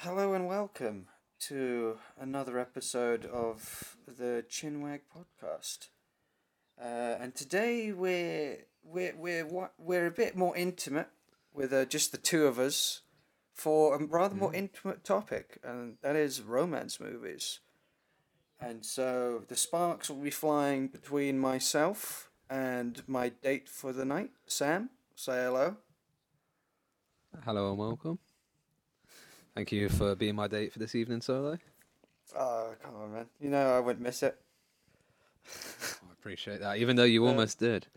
[0.00, 1.06] Hello and welcome
[1.40, 5.88] to another episode of the Chinwag podcast.
[6.78, 11.08] Uh, and today we're we're we're we're a bit more intimate
[11.54, 13.00] with uh, just the two of us
[13.54, 17.60] for a rather more intimate topic, and that is romance movies.
[18.60, 24.32] And so the sparks will be flying between myself and my date for the night,
[24.46, 24.90] Sam.
[25.14, 25.78] Say hello.
[27.46, 28.18] Hello and welcome.
[29.56, 31.58] Thank you for being my date for this evening, Solo.
[32.38, 33.26] Oh, come on, man.
[33.40, 34.38] You know I wouldn't miss it.
[35.48, 37.86] I appreciate that, even though you almost did.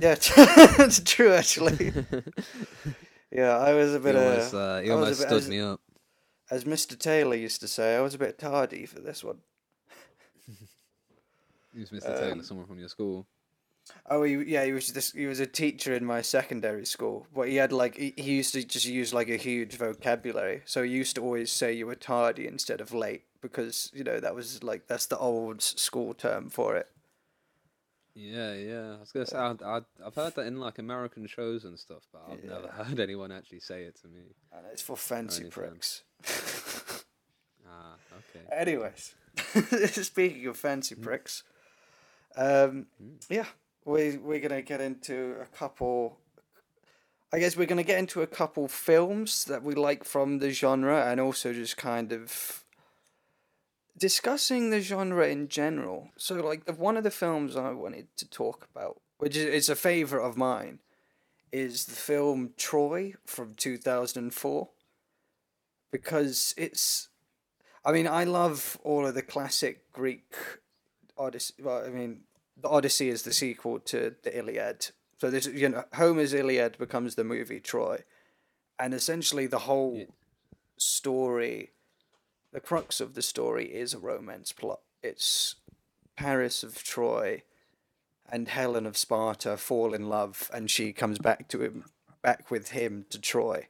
[0.00, 1.92] Yeah, it's true actually.
[3.30, 5.42] Yeah, I was a bit almost, uh, uh, you I was a almost bit- stood
[5.42, 5.80] as- me up.
[6.50, 6.98] as Mr.
[6.98, 9.38] Taylor used to say, I was a bit tardy for this one.
[11.74, 12.18] Who's Mr.
[12.18, 12.42] Taylor?
[12.42, 13.26] Someone from your school?
[14.08, 15.12] Oh, he, yeah, he was this.
[15.12, 18.52] He was a teacher in my secondary school, but he had like he, he used
[18.54, 20.62] to just use like a huge vocabulary.
[20.64, 24.20] So he used to always say you were tardy instead of late because you know
[24.20, 26.88] that was like that's the old school term for it.
[28.14, 28.94] Yeah, yeah.
[28.96, 32.02] I was gonna say I'd, I'd, I've heard that in like American shows and stuff,
[32.12, 34.20] but I've never heard anyone actually say it to me.
[34.52, 36.02] And it's for fancy pricks.
[37.72, 38.44] Ah, okay.
[38.52, 39.14] Anyways,
[40.04, 41.44] speaking of fancy pricks,
[42.36, 42.86] um,
[43.28, 43.46] yeah,
[43.84, 46.18] we we're gonna get into a couple.
[47.32, 51.06] I guess we're gonna get into a couple films that we like from the genre,
[51.06, 52.64] and also just kind of
[53.96, 56.10] discussing the genre in general.
[56.16, 59.76] So, like, the, one of the films I wanted to talk about, which is, a
[59.76, 60.78] favorite of mine,
[61.52, 64.70] is the film Troy from two thousand and four,
[65.92, 67.08] because it's
[67.84, 70.34] I mean, I love all of the classic Greek
[71.16, 71.54] Odyssey.
[71.62, 72.22] Well, I mean,
[72.62, 74.88] the Odyssey is the sequel to the Iliad.
[75.18, 78.04] So this, you know, Homer's Iliad becomes the movie Troy,
[78.78, 80.04] and essentially the whole Yeah.
[80.76, 81.72] story,
[82.52, 84.80] the crux of the story is a romance plot.
[85.02, 85.56] It's
[86.16, 87.42] Paris of Troy,
[88.32, 91.84] and Helen of Sparta fall in love, and she comes back to him,
[92.22, 93.68] back with him to Troy.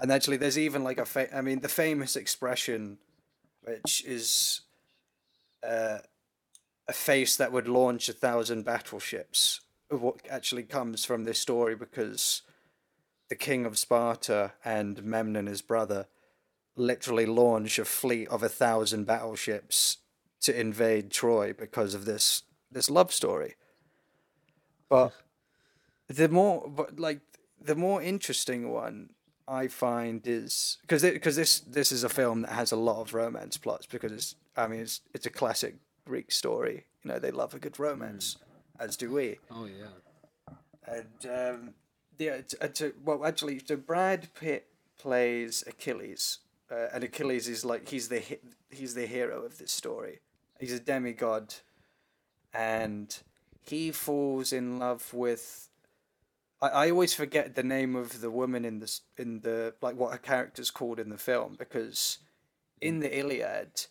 [0.00, 2.98] And actually, there's even like a fa- I mean, the famous expression
[3.64, 4.62] which is
[5.62, 5.98] uh,
[6.88, 9.60] a face that would launch a thousand battleships.
[9.88, 12.42] What actually comes from this story because
[13.28, 16.06] the king of Sparta and Memnon, his brother,
[16.76, 19.98] literally launch a fleet of a thousand battleships
[20.40, 23.54] to invade Troy because of this this love story.
[24.88, 25.12] But
[26.08, 27.20] the more, but like
[27.60, 29.10] the more interesting one
[29.46, 33.14] I find is because because this this is a film that has a lot of
[33.14, 36.86] romance plots because it's I mean it's it's a classic Greek story.
[37.02, 38.36] You know they love a good romance,
[38.78, 39.38] as do we.
[39.50, 40.54] Oh yeah.
[40.86, 41.74] And um,
[42.18, 44.68] yeah, it's a, well actually, so Brad Pitt
[44.98, 46.38] plays Achilles,
[46.70, 48.22] uh, and Achilles is like he's the
[48.70, 50.20] he's the hero of this story.
[50.60, 51.54] He's a demigod,
[52.54, 53.16] and
[53.60, 55.68] he falls in love with.
[56.60, 60.12] I, I always forget the name of the woman in this in the like what
[60.12, 62.18] her character's called in the film because
[62.80, 63.86] in the Iliad,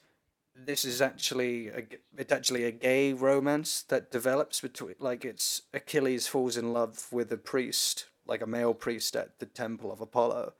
[0.56, 1.84] this is actually a,
[2.18, 7.32] it's actually a gay romance that develops between like it's Achilles falls in love with
[7.32, 10.54] a priest like a male priest at the temple of Apollo.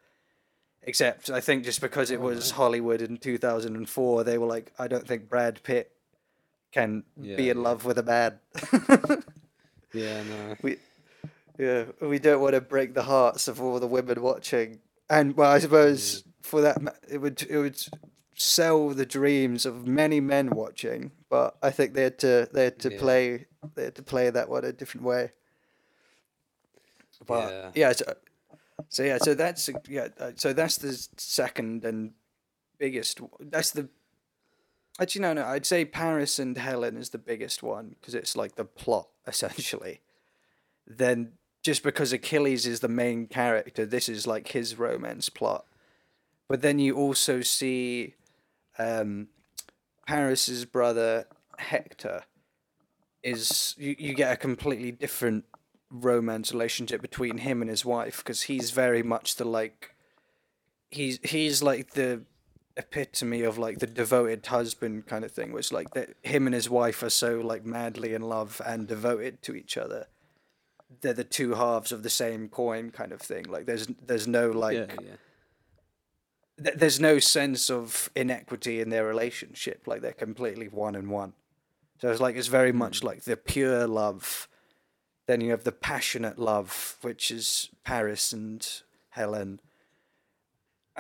[0.84, 4.38] Except I think just because it oh, was Hollywood in two thousand and four, they
[4.38, 5.92] were like, I don't think Brad Pitt
[6.72, 7.64] can Yeah, be in yeah.
[7.64, 8.40] love with a man.
[9.94, 10.56] Yeah, no.
[10.62, 10.78] we
[11.60, 14.80] yeah we don't want to break the hearts of all the women watching
[15.10, 16.78] and well i suppose for that
[17.10, 17.78] it would it would
[18.34, 22.80] sell the dreams of many men watching but i think they had to they had
[22.80, 23.00] to Yeah.
[23.00, 25.32] play they had to play that one a different way
[27.28, 27.72] but Yeah.
[27.76, 28.06] yeah, so,
[28.90, 32.14] so yeah so that's yeah so that's the second and
[32.80, 33.90] biggest that's the
[35.00, 35.46] Actually, no, no.
[35.46, 40.02] I'd say Paris and Helen is the biggest one because it's like the plot essentially.
[40.86, 41.32] Then,
[41.64, 45.66] just because Achilles is the main character, this is like his romance plot.
[46.50, 48.16] But then you also see
[48.78, 49.28] um,
[50.08, 51.26] Paris's brother
[51.58, 52.24] Hector.
[53.24, 55.46] Is you, you get a completely different
[55.92, 59.94] romance relationship between him and his wife because he's very much the like
[60.90, 62.22] he's he's like the
[62.78, 66.70] epitome of like the devoted husband kind of thing which like that him and his
[66.70, 70.08] wife are so like madly in love and devoted to each other
[71.02, 74.50] they're the two halves of the same coin kind of thing like there's there's no
[74.50, 75.16] like yeah, yeah.
[76.64, 81.34] Th- there's no sense of inequity in their relationship like they're completely one and one
[82.00, 84.48] so it's like it's very much like the pure love
[85.28, 89.60] then you have the passionate love which is paris and helen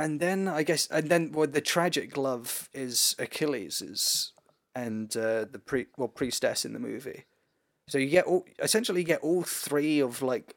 [0.01, 4.33] and then I guess, and then well, the tragic love is Achilles's
[4.73, 7.25] and uh, the pre well priestess in the movie.
[7.87, 10.55] So you get all essentially you get all three of like.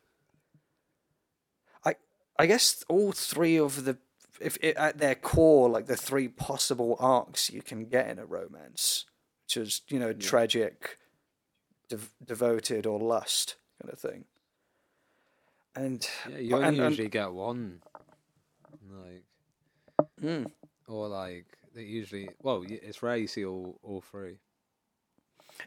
[1.85, 1.97] I
[2.39, 3.99] I guess all three of the
[4.41, 8.25] if it, at their core like the three possible arcs you can get in a
[8.27, 9.07] romance,
[9.45, 10.99] which is you know tragic,
[11.89, 14.25] dev- devoted or lust kind of thing.
[15.77, 17.83] And Yeah, you only and- and- usually get one.
[18.89, 19.25] Like,
[20.21, 20.51] Mm.
[20.87, 22.29] or like they usually.
[22.43, 24.39] Well, it's rare you see all all three.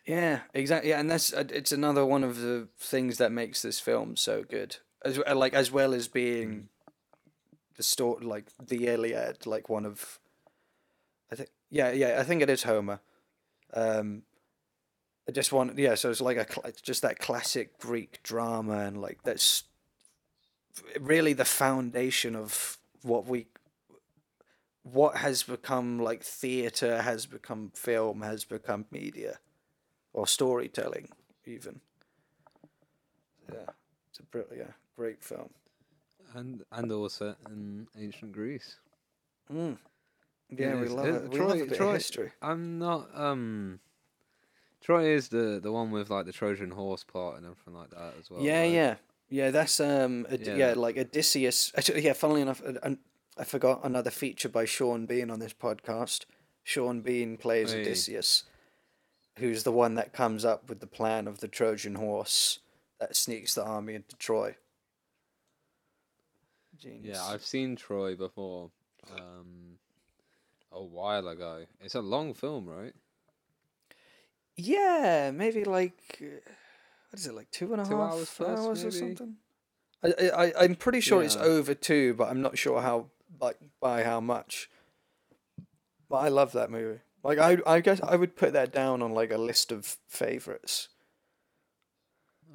[0.05, 0.89] Yeah, exactly.
[0.91, 4.43] Yeah, and that's uh, it's another one of the things that makes this film so
[4.43, 4.77] good.
[5.03, 6.69] As like as well as being
[7.77, 10.19] the story, like the Iliad, like one of.
[11.31, 12.17] I think yeah, yeah.
[12.19, 12.99] I think it is Homer.
[13.73, 14.23] Um,
[15.27, 15.95] I just want yeah.
[15.95, 19.63] So it's like a just that classic Greek drama, and like that's
[20.99, 23.47] really the foundation of what we
[24.83, 29.39] what has become like theater has become film has become media
[30.13, 31.09] or storytelling
[31.45, 31.81] even
[33.51, 33.71] yeah
[34.09, 35.49] it's a br- yeah great film
[36.35, 38.77] And and also in ancient Greece.
[39.51, 39.77] mm.
[40.49, 43.79] yeah we love it we Troy- love a bit Troy- of history I'm not um.
[44.81, 48.13] Troy is the the one with like the Trojan horse plot and everything like that
[48.19, 48.41] as well.
[48.41, 48.71] yeah right?
[48.71, 48.95] yeah
[49.29, 50.55] yeah that's um Od- yeah.
[50.55, 50.73] Yeah.
[50.75, 52.95] like odysseus actually yeah funnily enough uh, uh,
[53.37, 56.23] i forgot another feature by sean bean on this podcast
[56.63, 57.81] sean bean plays Hey.
[57.81, 58.43] odysseus
[59.37, 62.59] who's the one that comes up with the plan of the trojan horse
[63.01, 64.55] that sneaks the army into troy
[66.79, 67.17] Genius.
[67.17, 68.71] Yeah, I've seen Troy before.
[69.15, 69.77] Um,
[70.71, 71.65] a while ago.
[71.79, 72.93] It's a long film, right?
[74.55, 76.25] Yeah, maybe like uh,
[77.09, 79.35] what is it like two and a half Two hours plus, hours or something?
[80.03, 83.07] I, I I- I'm pretty sure it's over two, but I'm not sure how
[83.39, 84.69] like by how much.
[86.09, 86.99] But I love that movie.
[87.23, 90.89] Like I I guess I would put that down on like a list of favorites.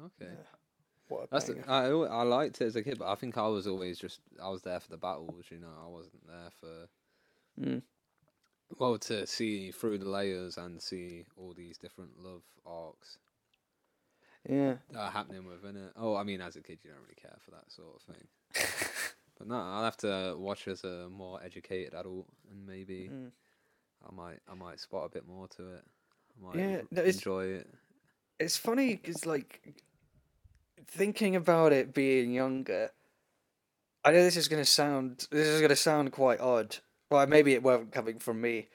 [0.05, 0.31] Okay.
[1.13, 3.67] What That's the, I I liked it as a kid, but I think I was
[3.67, 5.45] always just I was there for the battles.
[5.49, 6.87] You know, I wasn't there for
[7.61, 7.83] Mm.
[8.79, 13.19] well to see through the layers and see all these different love arcs
[14.49, 14.77] Yeah.
[14.91, 15.91] that are happening within it.
[15.95, 18.27] Oh, I mean, as a kid, you don't really care for that sort of thing.
[19.37, 23.31] But no, I'll have to watch as a more educated adult, and maybe Mm.
[24.09, 25.83] I might I might spot a bit more to it.
[26.37, 27.67] I might Yeah, no, enjoy it.
[28.39, 29.61] It's funny because, like,
[30.87, 32.91] thinking about it being younger,
[34.03, 36.77] I know this is gonna sound this is gonna sound quite odd.
[37.09, 38.67] Well, maybe it wasn't coming from me,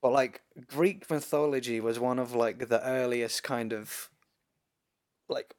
[0.00, 4.10] but like Greek mythology was one of like the earliest kind of
[5.28, 5.54] like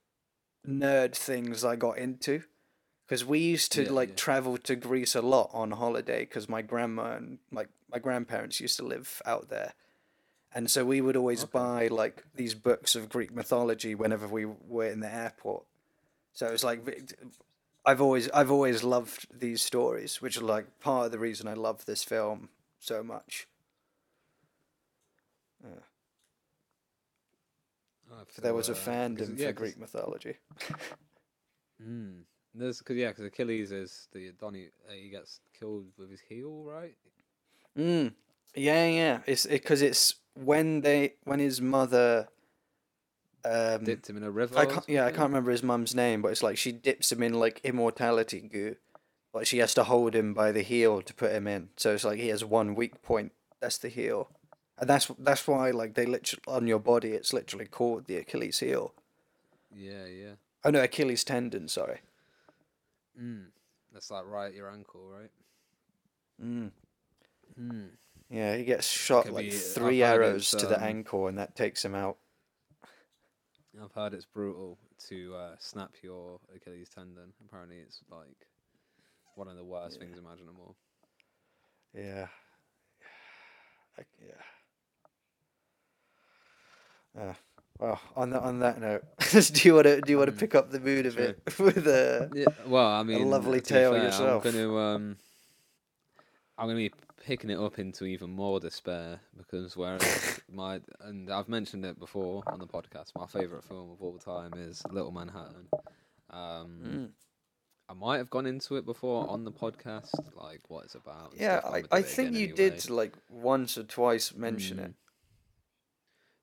[0.67, 2.43] nerd things I got into.
[3.05, 4.15] Because we used to Yeah, like yeah.
[4.15, 8.77] travel to Greece a lot on holiday because my grandma and like my grandparents used
[8.77, 9.73] to live out there.
[10.55, 11.51] And so we would always Okay.
[11.51, 15.65] buy like these books of Greek mythology whenever we were in the airport.
[16.33, 16.81] So it's like
[17.85, 21.53] I've always I've always loved these stories, which are like part of the reason I
[21.53, 22.49] love this film
[22.79, 23.47] so much.
[28.17, 30.35] Have There was a uh, fandom yeah, for Greek mythology.
[31.81, 32.21] Mm.
[32.55, 34.67] There's cause yeah, because Achilles is the Donny.
[34.87, 36.95] Uh, he gets killed with his heel, right?
[37.77, 38.13] Mm.
[38.55, 39.19] Yeah, yeah.
[39.25, 42.27] It's because it's when they when his mother.
[43.45, 44.57] Um, Dipped him in a river.
[44.57, 47.21] I can't, yeah, I can't remember his mum's name, but it's like she dips him
[47.21, 48.77] in like immortality goo,
[49.33, 51.69] but she has to hold him by the heel to put him in.
[51.75, 53.33] So it's like he has one weak point.
[53.59, 54.29] That's the heel,
[54.77, 58.59] and that's that's why like they literally on your body, it's literally called the Achilles
[58.59, 58.93] heel.
[59.75, 60.33] Yeah, yeah.
[60.63, 61.67] Oh no, Achilles tendon.
[61.67, 61.99] Sorry.
[63.21, 63.47] Mm.
[63.93, 65.29] That's like right at your ankle, right?
[66.43, 66.71] Mm.
[67.59, 67.89] Mm.
[68.29, 71.83] Yeah, he gets shot like be- three arrows to the um, ankle, and that takes
[71.85, 72.17] him out.
[73.81, 74.77] I've heard it's brutal
[75.09, 77.33] to uh, snap your Achilles tendon.
[77.45, 78.47] Apparently, it's like
[79.35, 80.75] one of the worst things imaginable.
[81.95, 82.27] Yeah.
[83.97, 84.33] I, yeah.
[87.21, 87.33] Uh,
[87.79, 90.39] well, on that on that note, do you want to do you want to Mm,
[90.39, 92.45] pick up the mood a bit with a Yeah.
[92.67, 94.45] Well, I mean, a lovely tale fair, yourself.
[94.45, 95.17] I'm gonna um,
[96.57, 96.91] I'm gonna be
[97.25, 102.43] picking it up into even more despair because whereas my and I've mentioned it before
[102.47, 105.67] on the podcast, my favorite film of all time is Little Manhattan.
[106.29, 107.09] Um, Mm.
[107.89, 111.33] I might have gone into it before on the podcast, like what it's about.
[111.37, 112.55] Yeah, I, I think you anyway.
[112.55, 114.85] did like once or twice mention Mm.
[114.85, 114.93] it.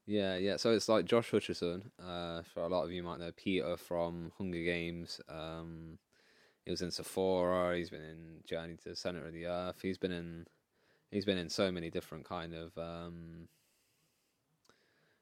[0.07, 0.57] Yeah, yeah.
[0.59, 1.91] So it's like Josh Hutcherson.
[1.99, 5.21] Uh, for a lot of you might know Peeta from Hunger Games.
[5.29, 5.99] Um,
[6.65, 7.77] he was in Zathura.
[7.77, 9.77] He's been in Journey to the Center of the Earth.
[9.83, 10.47] He's been in
[11.11, 13.49] he's been in so many different kind of um,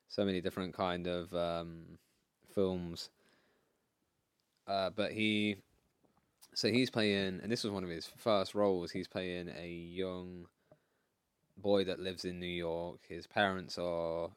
[0.08, 1.98] so many different kind of um,
[2.54, 3.10] films.
[4.66, 5.56] Uh, but he
[6.54, 8.90] so he's playing, and this was one of his first roles.
[8.90, 10.46] He's playing a young
[11.56, 13.00] boy that lives in New York.
[13.08, 14.28] His parents are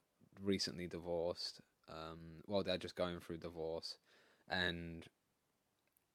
[0.43, 1.61] recently divorced.
[1.89, 3.97] Um, well, they're just going through divorce,
[4.49, 5.03] and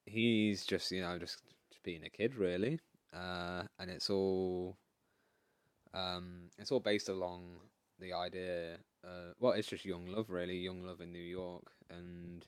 [0.07, 2.81] he's just you know just, just being a kid really,
[3.15, 4.77] uh, and it's all
[5.97, 7.43] um, it's all based along
[7.99, 8.77] the idea.
[9.05, 12.45] Uh, well, it's just young love really, young love in New York, and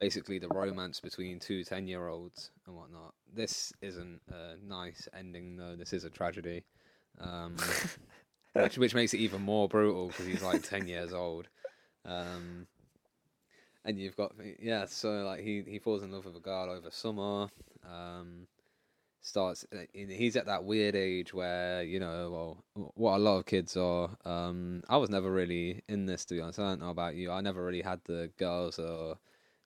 [0.00, 3.14] basically the romance between two 10 year olds and whatnot.
[3.34, 5.76] This isn't a nice ending though.
[5.76, 6.64] This is a tragedy.
[7.20, 7.56] Um,
[8.52, 11.48] which which makes it even more brutal because he's like ten years old,
[12.04, 12.66] um,
[13.84, 14.84] and you've got yeah.
[14.86, 17.48] So like he he falls in love with a girl over summer.
[17.84, 18.46] Um,
[19.24, 22.28] starts he's at that weird age where you know
[22.74, 26.34] well what a lot of kids are um i was never really in this to
[26.34, 26.58] be honest.
[26.58, 27.30] I don't know about you.
[27.30, 29.18] I never really had the girls or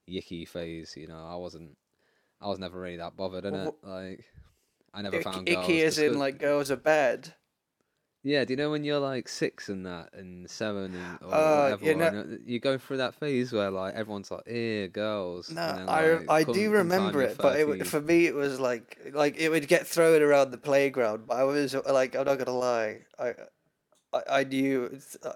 [0.08, 1.26] yicky phase you know.
[1.26, 1.76] I wasn't
[2.40, 4.25] i was never really that bothered in it like
[4.92, 7.32] i never found icky, icky as in like girls are bad
[8.26, 11.76] yeah, do you know when you're like six and that and seven and or uh,
[11.76, 15.75] whatever, yeah, no, you go through that phase where like everyone's like, "Eh, girls." No,
[15.76, 19.38] then, like, I I do remember it, but it, for me it was like like
[19.38, 21.28] it would get thrown around the playground.
[21.28, 23.35] But I was like, I'm not gonna lie, I
[24.12, 24.99] I, I knew.
[25.23, 25.33] Uh,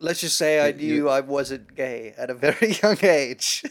[0.00, 3.64] let's just say I knew you, I wasn't gay at a very young age.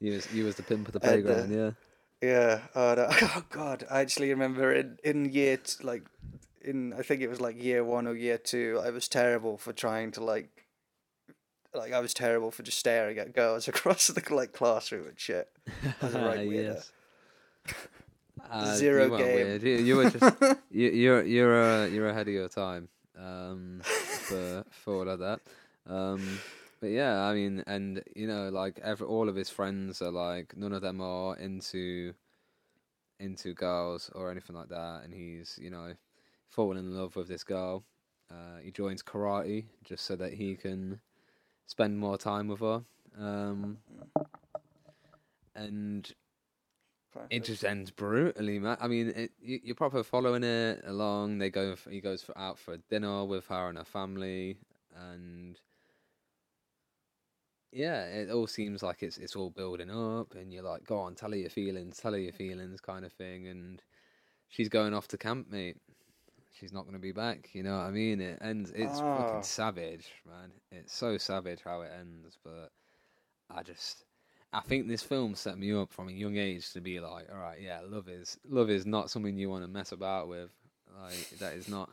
[0.00, 1.70] you was you was the pimp of the playground, and, uh, yeah.
[2.20, 2.60] Yeah.
[2.74, 3.06] Oh, no.
[3.10, 3.86] oh God!
[3.88, 6.02] I actually remember in in year t- like
[6.68, 9.72] in I think it was like year one or year two, I was terrible for
[9.72, 10.66] trying to like
[11.74, 15.48] like I was terrible for just staring at girls across the like classroom and shit.
[16.00, 16.92] I was a right yes.
[18.50, 19.66] Uh, Zero you game.
[19.66, 24.64] You, you, were just you, you're you're uh, you're ahead of your time um, for
[24.70, 25.40] for all of that.
[25.86, 26.38] Um,
[26.80, 30.56] but yeah, I mean, and you know, like every all of his friends are like
[30.56, 32.14] none of them are into
[33.18, 35.92] into girls or anything like that, and he's you know
[36.48, 37.84] fallen in love with this girl.
[38.30, 41.00] Uh, he joins karate just so that he can
[41.66, 42.82] spend more time with her.
[43.18, 43.78] Um,
[45.54, 46.12] and
[47.30, 48.76] it just ends brutally, man.
[48.80, 51.38] I mean, it, you, you're proper following it along.
[51.38, 54.58] They go, he goes for, out for dinner with her and her family,
[54.94, 55.58] and
[57.72, 61.14] yeah, it all seems like it's it's all building up, and you're like, go on,
[61.14, 63.82] tell her your feelings, tell her your feelings, kind of thing, and
[64.48, 65.78] she's going off to camp, mate
[66.52, 67.50] she's not going to be back.
[67.52, 68.20] You know what I mean?
[68.20, 68.72] It ends.
[68.74, 69.16] It's oh.
[69.16, 70.50] fucking savage, man.
[70.70, 72.38] It's so savage how it ends.
[72.44, 72.70] But
[73.50, 74.04] I just,
[74.52, 77.38] I think this film set me up from a young age to be like, all
[77.38, 80.50] right, yeah, love is love is not something you want to mess about with.
[81.00, 81.90] Like that is not.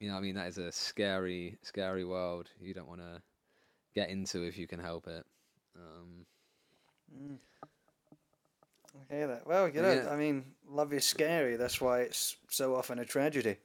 [0.00, 2.48] You know, I mean, that is a scary, scary world.
[2.60, 3.22] You don't want to
[3.94, 5.24] get into if you can help it.
[5.76, 6.26] Um,
[7.16, 7.36] mm.
[9.12, 9.46] Hear that.
[9.46, 10.08] Well, you know, yeah.
[10.10, 11.56] I mean, love is scary.
[11.56, 13.56] That's why it's so often a tragedy.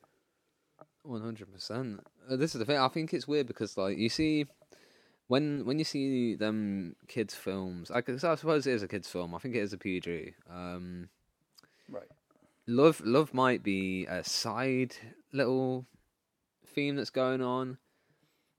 [1.03, 2.01] One hundred percent.
[2.29, 2.77] Uh, this is the thing.
[2.77, 4.45] I think it's weird because, like, you see,
[5.27, 9.33] when when you see them kids' films, I, I suppose it is a kids' film.
[9.33, 10.33] I think it is a PG.
[10.49, 11.07] Um,
[11.89, 12.03] right.
[12.67, 14.95] Love, love might be a side
[15.31, 15.85] little
[16.75, 17.77] theme that's going on.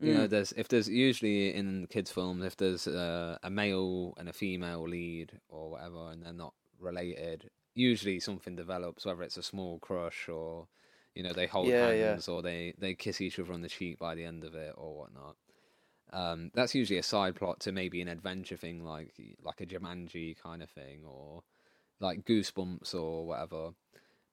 [0.00, 0.16] You mm.
[0.16, 4.88] know, there's if there's usually in kids' films if there's a male and a female
[4.88, 10.28] lead or whatever, and they're not related, usually something develops, whether it's a small crush
[10.28, 10.68] or
[11.14, 12.34] you know they hold yeah, hands yeah.
[12.34, 14.96] or they they kiss each other on the cheek by the end of it or
[14.96, 15.36] whatnot.
[16.10, 20.40] Um, that's usually a side plot to maybe an adventure thing like like a Jumanji
[20.40, 21.42] kind of thing or
[22.00, 23.70] like Goosebumps or whatever.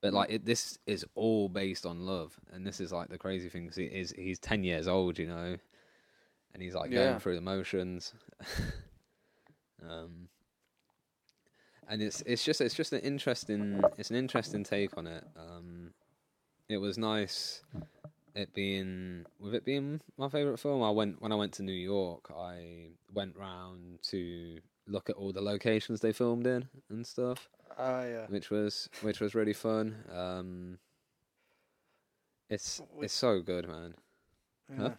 [0.02, 3.50] But like it, this is all based on love, and this is like the crazy
[3.50, 3.68] thing.
[3.68, 5.58] Cause he is he's ten years old, you know,
[6.54, 7.06] and he's like yeah.
[7.06, 8.14] going through the motions.
[9.90, 10.30] um,
[11.90, 15.24] and it's it's just it's just an interesting it's an interesting take on it.
[15.38, 15.92] Um,
[16.68, 17.62] it was nice
[18.36, 20.84] it being with it being my favorite film.
[20.84, 22.32] I went when I went to New York.
[22.38, 27.50] I went round to look at all the locations they filmed in and stuff.
[27.78, 29.96] Oh yeah, which was which was really fun.
[30.14, 30.78] Um,
[32.50, 33.96] it's it's so good, man.
[34.70, 34.78] Yeah.
[34.78, 34.90] Huh?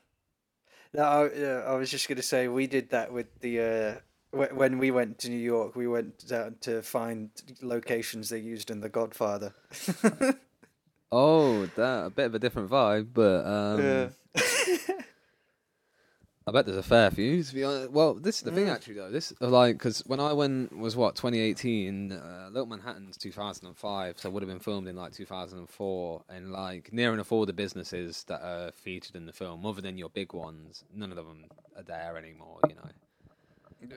[0.95, 3.95] No, I, I was just gonna say we did that with the uh,
[4.33, 7.31] when we went to New York, we went down to find
[7.63, 9.55] locations they used in The Godfather.
[11.13, 14.09] oh, that a bit of a different vibe, but um, yeah.
[16.49, 17.43] I bet there's a fair few.
[17.43, 18.75] To be honest, well, this is the thing Mm.
[18.75, 19.11] actually though.
[19.11, 22.13] This like because when I went was what 2018.
[22.13, 26.23] Uh, Little Manhattan's 2005, so it would have been filmed in like 2004.
[26.29, 29.99] And like near enough all the businesses that are featured in the film, other than
[29.99, 32.61] your big ones, none of them are there anymore.
[32.69, 32.91] You know,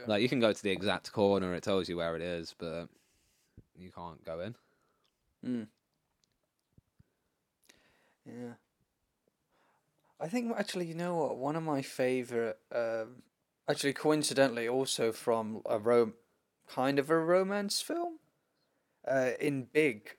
[0.08, 2.88] like you can go to the exact corner; it tells you where it is, but
[3.78, 4.56] you can't go in.
[5.46, 5.68] Mm.
[8.26, 8.54] Yeah.
[10.20, 11.38] I think actually, you know what?
[11.38, 13.24] One of my favorite, um,
[13.70, 16.14] actually, coincidentally, also from a rom,
[16.68, 18.20] kind of a romance film.
[19.08, 20.18] Uh, in Big,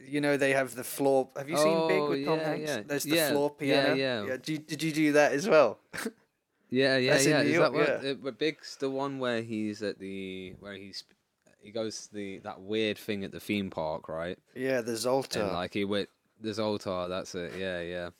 [0.00, 1.28] you know they have the floor.
[1.36, 2.70] Have you seen Big Oh, with Tom yeah, Hanks?
[2.70, 2.82] yeah.
[2.86, 3.96] There's the Yeah, floor yeah, piano.
[3.96, 4.36] yeah.
[4.36, 5.80] Did you, did you do that as well?
[6.74, 7.40] Yeah, yeah, That's yeah.
[7.42, 8.02] Is York, that what?
[8.04, 8.10] yeah.
[8.12, 11.04] Uh, but Big's the one where he's at the where he's
[11.60, 14.38] he goes to the that weird thing at the theme park, right?
[14.54, 15.42] yeah, the Zoltar.
[15.42, 16.08] And like he went
[16.40, 17.06] there's altar.
[17.08, 17.52] That's it.
[17.58, 18.10] Yeah, yeah.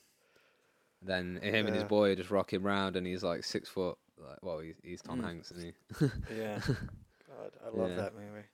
[1.01, 3.97] Then him and his boy are just rocking round, and he's like six foot.
[4.19, 5.25] Like, well, he's, he's Tom Mm.
[5.25, 6.07] Hanks, isn't he?
[6.39, 6.61] yeah.
[6.67, 7.97] God, I love Yeah.
[7.97, 8.45] that movie.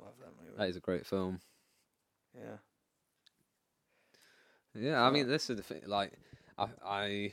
[0.00, 0.56] I love that movie.
[0.58, 1.38] that is a great film.
[2.34, 2.56] yeah.
[4.74, 5.82] Yeah, I mean, this is the thing.
[5.86, 6.12] Like,
[6.58, 7.32] I, I,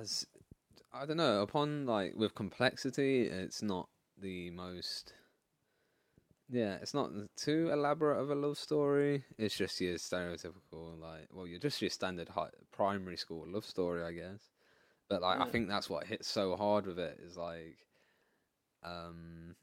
[0.00, 0.26] as
[0.92, 3.88] I don't know, upon like with complexity, it's not
[4.20, 5.12] the most.
[6.50, 9.24] Yeah, it's not too elaborate of a love story.
[9.38, 14.04] It's just your stereotypical, like, well, you're just your standard high, primary school love story,
[14.04, 14.50] I guess.
[15.08, 17.78] But like, I think that's what hits so hard with it is like,
[18.82, 19.56] um,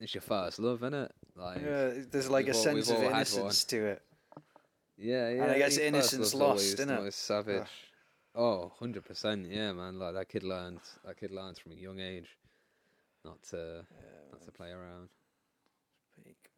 [0.00, 1.12] it's your first love, isn't it?
[1.36, 4.02] Like, Yeah, there's like a all- sense of innocence to it.
[4.96, 5.42] Yeah, yeah.
[5.42, 7.02] And I guess innocence lost, innit?
[7.02, 7.66] most savage.
[8.34, 9.98] Oh, 100%, yeah, man.
[9.98, 12.36] Like that kid learned that kid learns from a young age
[13.24, 13.84] not to
[14.30, 15.08] not to play around.
[16.24, 16.50] Peak.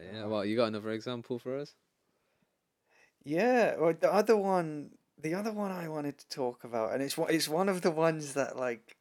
[0.00, 1.74] Yeah, well, you got another example for us?
[3.24, 7.18] Yeah, well, the other one, the other one I wanted to talk about, and it's
[7.18, 8.96] one, it's one of the ones that like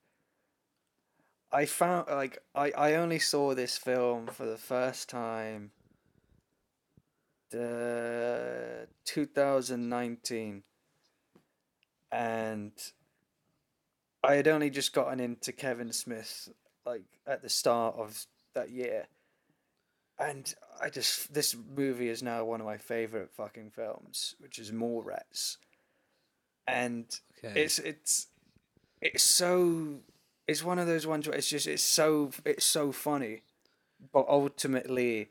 [1.52, 5.72] I found like I I only saw this film for the first time.
[7.50, 10.64] The 2019,
[12.12, 12.72] and
[14.24, 16.50] I had only just gotten into Kevin Smith
[16.86, 19.08] like at the start of that year,
[20.20, 24.72] and I just this movie is now one of my favorite fucking films, which is
[24.72, 25.58] Mallrats,
[26.66, 27.06] and
[27.44, 27.62] Okay.
[27.62, 28.28] it's it's
[29.02, 30.00] it's so
[30.48, 33.42] it's one of those ones where it's just it's so it's so funny,
[34.12, 35.30] but ultimately,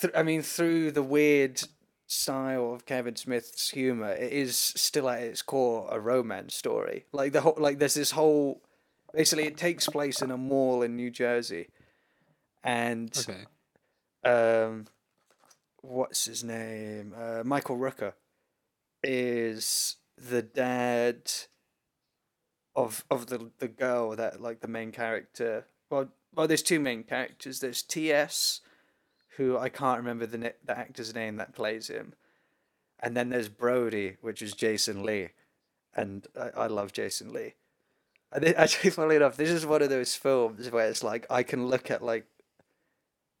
[0.00, 1.62] th- I mean, through the weird
[2.06, 7.06] style of Kevin Smith's humor, it is still at its core a romance story.
[7.12, 8.62] Like the whole like there's this whole
[9.12, 11.68] basically it takes place in a mall in New Jersey,
[12.62, 13.44] and okay.
[14.24, 14.86] um,
[15.82, 17.14] what's his name?
[17.18, 18.12] Uh, Michael Rooker
[19.02, 21.30] is the dad
[22.74, 25.66] of of the the girl that like the main character.
[25.90, 27.60] Well, well, there's two main characters.
[27.60, 28.60] There's T.S.,
[29.36, 32.14] who I can't remember the the actor's name that plays him,
[33.00, 35.30] and then there's Brody, which is Jason Lee,
[35.94, 37.54] and I, I love Jason Lee.
[38.32, 41.42] And it, actually, funnily enough, this is one of those films where it's like I
[41.42, 42.26] can look at like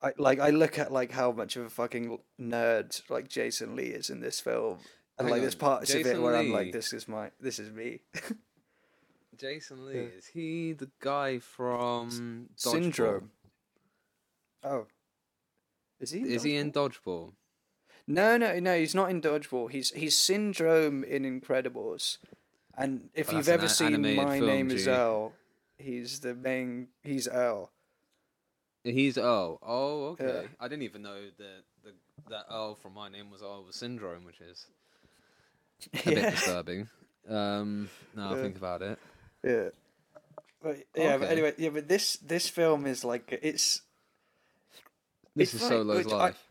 [0.02, 3.84] I like I look at like how much of a fucking nerd like Jason Lee
[3.86, 4.78] is in this film,
[5.18, 7.70] and Hang like there's parts of it where I'm like, this is my, this is
[7.72, 8.00] me.
[9.38, 10.18] Jason Lee, Yeah.
[10.18, 12.70] is he the guy from Dodgeball?
[12.72, 13.30] Syndrome.
[14.64, 14.86] Oh,
[16.00, 16.20] is he?
[16.20, 17.32] Is he in Dodgeball?
[18.06, 18.78] No, no, no.
[18.78, 19.70] He's not in Dodgeball.
[19.70, 22.18] He's he's Syndrome in Incredibles,
[22.76, 24.90] and if Oh, you've that's an ever a- seen animated My film, Name is G.
[24.90, 25.32] Earl,
[25.78, 26.88] he's the main.
[27.02, 27.70] He's Earl.
[28.84, 29.58] He's Earl.
[29.62, 30.42] Oh, okay.
[30.42, 30.48] Yeah.
[30.60, 31.92] I didn't even know that the
[32.30, 34.66] that Earl from My Name Was Earl was Syndrome, which is
[36.06, 36.88] a bit disturbing.
[37.28, 38.42] Um, now I Yeah.
[38.42, 38.98] think about it.
[39.42, 39.68] Yeah.
[40.62, 41.32] But yeah, but Okay.
[41.32, 43.82] anyway, yeah, but this this film is like it's
[45.36, 46.42] This It's is like- Solo's which I- life.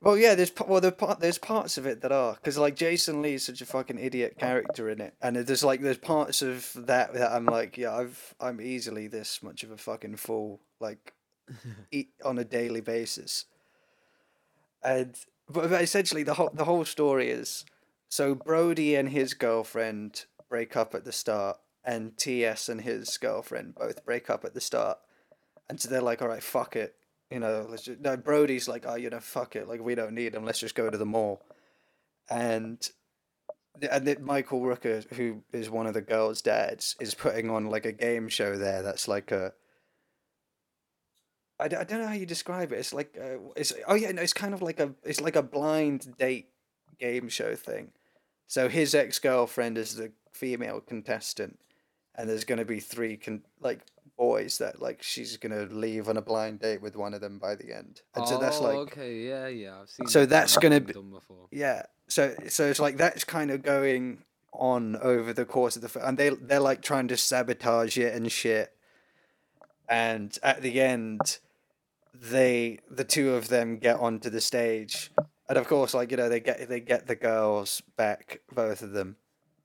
[0.00, 0.34] well, yeah.
[0.34, 3.44] There's well, there part there's parts of it that are because like Jason Lee is
[3.44, 7.32] such a fucking idiot character in it, and there's like there's parts of that that
[7.32, 11.12] I'm like, yeah, I've I'm easily this much of a fucking fool like
[11.92, 13.46] e- on a daily basis,
[14.82, 15.16] and
[15.48, 17.64] but, but essentially the whole the whole story is
[18.08, 22.68] so Brody and his girlfriend break up at the start, and T.S.
[22.68, 24.98] and his girlfriend both break up at the start,
[25.68, 26.94] and so they're like, all right, fuck it,
[27.32, 28.02] you know, let's just.
[28.24, 30.90] Brody's like, oh, you know, fuck it, like we don't need him, let's just go
[30.90, 31.42] to the mall,
[32.30, 32.88] and.
[33.90, 37.90] And Michael Rooker, who is one of the girls' dads, is putting on like a
[37.90, 38.82] game show there.
[38.82, 39.54] That's like a.
[41.58, 42.78] I, I don't know how you describe it.
[42.78, 45.42] It's like uh, it's oh yeah, no, it's kind of like a it's like a
[45.42, 46.50] blind date
[46.98, 47.92] game show thing.
[48.46, 51.58] So his ex girlfriend is the female contestant,
[52.14, 53.80] and there's going to be three con- like
[54.26, 57.54] boys that like she's to leave on a blind date with one of them by
[57.56, 59.80] the end, and so that's Oh, like okay, yeah, yeah.
[59.80, 60.06] I've seen.
[60.06, 61.46] So that that's gonna be- done before.
[61.50, 61.82] yeah.
[62.08, 66.04] So so it's like that's kind of going on over the course of the film,
[66.08, 68.68] and they they're like trying to sabotage it and shit,
[69.88, 71.38] and at the end,
[72.14, 75.10] they the two of them get onto the stage,
[75.48, 78.92] and of course, like you know, they get they get the girls back, both of
[78.92, 79.16] them,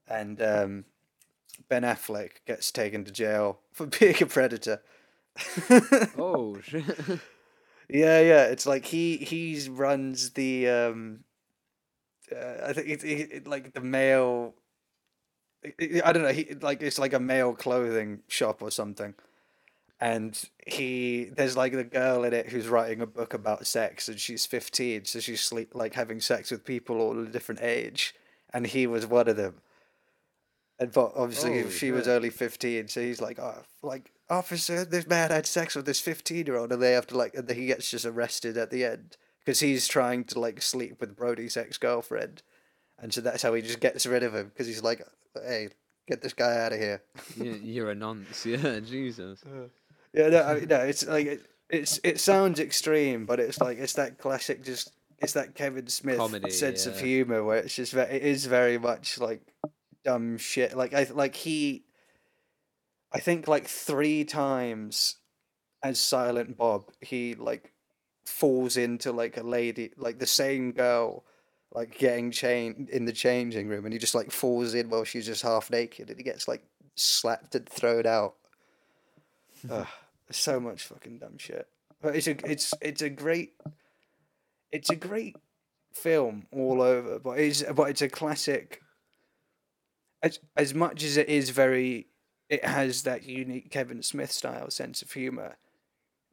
[0.08, 0.86] and um,
[1.70, 4.82] Ben Affleck gets taken to jail for being a predator.
[6.18, 6.86] Oh shit!
[7.90, 8.44] Yeah, yeah.
[8.46, 11.24] It's like he he runs the um
[12.32, 14.56] uh, I think it, it, it like the male
[16.04, 19.16] I don't know, he like it's like a male clothing shop or something.
[20.00, 24.20] And he there's like the girl in it who's writing a book about sex and
[24.20, 28.14] she's 15, so she's sleep like having sex with people all a different age
[28.54, 29.56] and he was one of them.
[30.80, 35.08] And but obviously Oh, she was only 15, so he's like, "Oh, like officer, this
[35.08, 37.56] man had sex with this 15 year old, and they have to like, and then
[37.58, 41.58] he gets just arrested at the end because he's trying to like sleep with Brody's
[41.58, 42.44] ex girlfriend,
[43.00, 45.02] and so that's how he just gets rid of him because he's like,
[45.34, 45.70] hey,
[46.08, 47.02] get this guy out of here.
[47.36, 49.44] You- You're a nonce, yeah, Jesus.
[50.14, 53.80] Yeah, no, I mean, no, it's like it, it's it sounds extreme, but it's like
[53.80, 57.94] it's that classic, just it's that Kevin Smith Comedy, sense of humor where it's just
[57.94, 59.42] very, it is very much like
[60.08, 60.76] dumb shit.
[60.76, 61.84] Like I like he,
[63.12, 65.18] I think like three times
[65.84, 67.74] as Silent Bob, he like
[68.26, 71.26] falls into like a lady, like the same girl.
[71.74, 75.26] Like getting chained in the changing room, and he just like falls in while she's
[75.26, 76.64] just half naked, and he gets like
[76.96, 78.36] slapped and thrown out.
[79.70, 79.86] Ugh,
[80.32, 81.68] so much fucking dumb shit.
[82.02, 83.52] But it's a it's it's a great
[84.72, 85.36] it's a great
[85.92, 88.82] film all over, but it's but it's a classic.
[90.24, 92.08] As as much as it is very,
[92.50, 95.58] it has that unique Kevin Smith style sense of humor.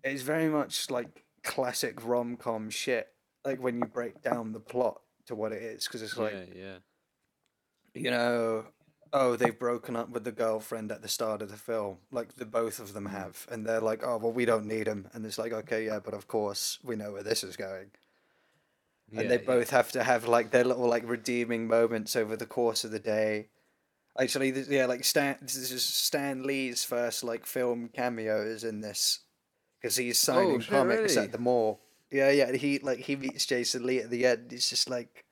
[0.03, 3.09] It's very much like classic rom com shit.
[3.45, 6.45] Like when you break down the plot to what it is, because it's like yeah,
[6.55, 6.77] yeah.
[7.95, 8.67] you know,
[9.13, 11.99] oh, they've broken up with the girlfriend at the start of the film.
[12.11, 15.09] Like the both of them have, and they're like, oh, well, we don't need him.
[15.13, 17.91] And it's like, okay, yeah, but of course we know where this is going.
[19.17, 19.47] and they Yeah, yeah.
[19.47, 22.99] both have to have like their little like redeeming moments over the course of the
[22.99, 23.49] day.
[24.19, 28.81] Actually, th- yeah, like Stan, this is Stan Lee's first like film cameo is in
[28.81, 29.21] this
[29.81, 31.27] because he's signing Oh, shit, comics really?
[31.27, 31.81] at the mall.
[32.11, 32.53] Yeah, yeah.
[32.53, 34.53] He like he meets Jason Lee at the end.
[34.53, 35.25] He's just like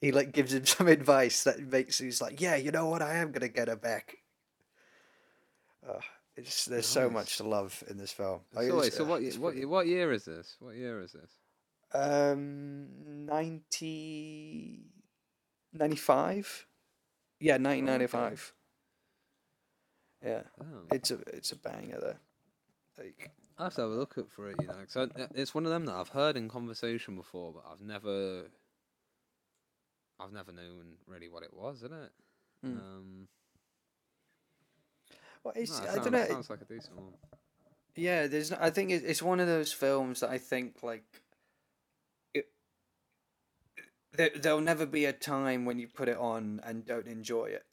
[0.00, 3.16] he like gives him some advice that makes he's like, yeah, you know what, I
[3.16, 4.18] am gonna get her back.
[5.88, 5.98] Uh,
[6.36, 8.40] it's there's so much to love in this film.
[8.54, 9.22] Like, So wait, so uh, what?
[9.38, 9.56] What?
[9.56, 10.56] ye- What year is this?
[10.60, 11.30] What year is this?
[11.92, 12.86] Um,
[13.26, 14.84] 90...
[15.72, 16.66] 95?
[17.40, 18.52] Yeah, 1995.
[20.22, 20.64] Yeah, Oh.
[20.92, 22.16] it's a it's a banger though.
[23.02, 25.64] Like, I have to have a look up for it, you know, because it's one
[25.64, 28.44] of them that I've heard in conversation before, but I've never,
[30.18, 32.12] I've never known really what it was, isn't it?
[32.66, 32.78] Mm.
[32.78, 33.28] Um,
[35.42, 36.26] well, no, it's it I sounds, don't know.
[36.26, 37.14] Sounds like a decent one.
[37.96, 38.52] Yeah, there's.
[38.52, 41.04] I think it's one of those films that I think like.
[44.12, 47.64] There, there'll never be a time when you put it on and don't enjoy it.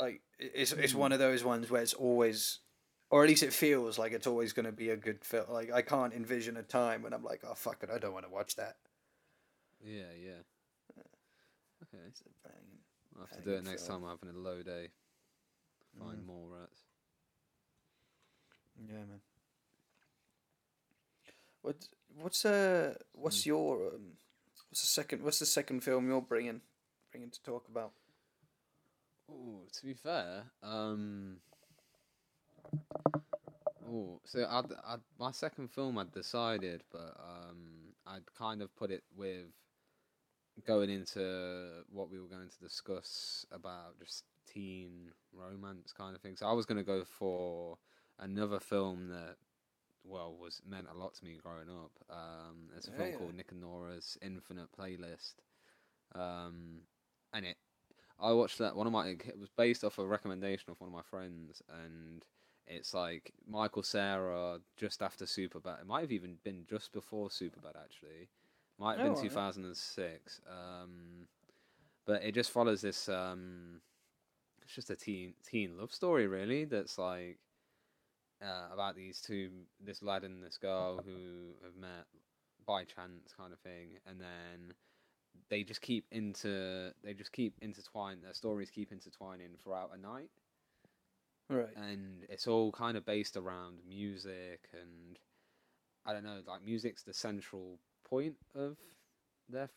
[0.00, 2.60] Like it- it's it's one of those ones where it's always,
[3.10, 5.46] or at least it feels like it's always going to be a good film.
[5.50, 8.24] Like I can't envision a time when I'm like, oh fuck it, I don't want
[8.26, 8.76] to watch that.
[9.84, 10.42] Yeah, yeah.
[11.82, 12.78] Okay, It's a banging.
[13.16, 14.02] I'll have to do it next film.
[14.02, 14.88] time I'm having a low day.
[15.98, 16.26] Find Mm.
[16.26, 16.80] more rats.
[18.88, 19.20] Yeah, man.
[21.60, 21.76] What
[22.16, 24.16] what's uh what's your um,
[24.72, 26.62] what's the second what's the second film you're bringing
[27.10, 27.92] bringing to talk about?
[29.30, 31.36] Oh, to be fair, um,
[33.86, 38.90] oh, so I'd, I'd, my second film I'd decided, but um, I'd kind of put
[38.90, 39.46] it with
[40.66, 46.36] going into what we were going to discuss about just teen romance kind of thing.
[46.36, 47.76] So I was going to go for
[48.18, 49.36] another film that,
[50.04, 51.92] well, was meant a lot to me growing up.
[52.10, 53.16] Um, it's a Yeah, film yeah.
[53.18, 55.34] called Nick and Nora's Infinite Playlist,
[56.14, 56.82] um,
[57.32, 57.56] and it
[58.20, 60.94] I watched that one of my it was based off a recommendation of one of
[60.94, 62.24] my friends and
[62.66, 65.80] it's like Michael Cera just after Superbad.
[65.80, 68.28] It might have even been just before Superbad actually.
[68.78, 69.30] Might have Oh, been alright.
[69.30, 70.40] 2006.
[70.48, 71.26] Um
[72.06, 73.80] but it just follows this um
[74.62, 77.38] it's just a teen teen love story really that's like
[78.42, 79.50] uh, about these two
[79.84, 82.06] this lad and this girl who have met
[82.66, 84.74] by chance kind of thing and then
[85.48, 88.22] they just keep into they just keep intertwined.
[88.22, 90.30] Their stories keep intertwining throughout a night,
[91.48, 91.74] Right.
[91.76, 95.18] and it's all kind of based around music and
[96.04, 98.76] I don't know, like music's the central point of
[99.48, 99.68] their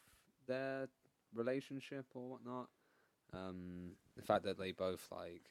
[0.48, 0.88] their
[1.34, 2.70] relationship or whatnot.
[3.34, 5.50] Um, the fact that they both like,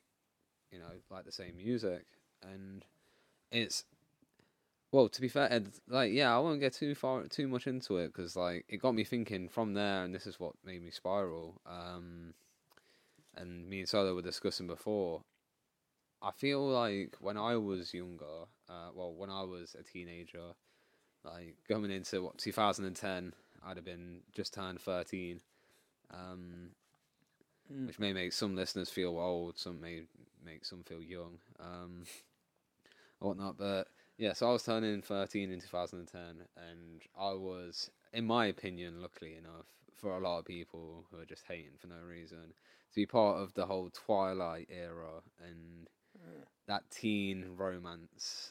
[0.71, 2.07] you know, like the same music,
[2.43, 2.85] and
[3.55, 3.85] it's
[4.93, 7.97] well, to be fair, Ed, like yeah, I won't get too far too much into
[7.99, 10.91] it because like it got me thinking from there, and this is what made me
[10.91, 11.61] spiral.
[11.67, 12.35] Um,
[13.37, 15.23] and me and Solo were discussing before.
[16.23, 20.55] I feel like when I was younger, uh, well, when I was a teenager,
[21.25, 23.35] like coming into what 2010,
[23.67, 25.41] I'd have been just turned 13,
[26.13, 26.71] um,
[27.73, 27.87] Mm.
[27.87, 30.03] which may make some listeners feel old, some may
[30.45, 32.05] make some feel young, um,
[33.25, 33.59] or whatnot.
[33.59, 39.01] But yeah, so I was turning 13 in 2010, and I was, in my opinion,
[39.01, 42.95] luckily enough, for a lot of people who are just hating for no reason, to
[42.95, 46.45] be part of the whole Twilight era and mm.
[46.69, 48.51] that teen romance.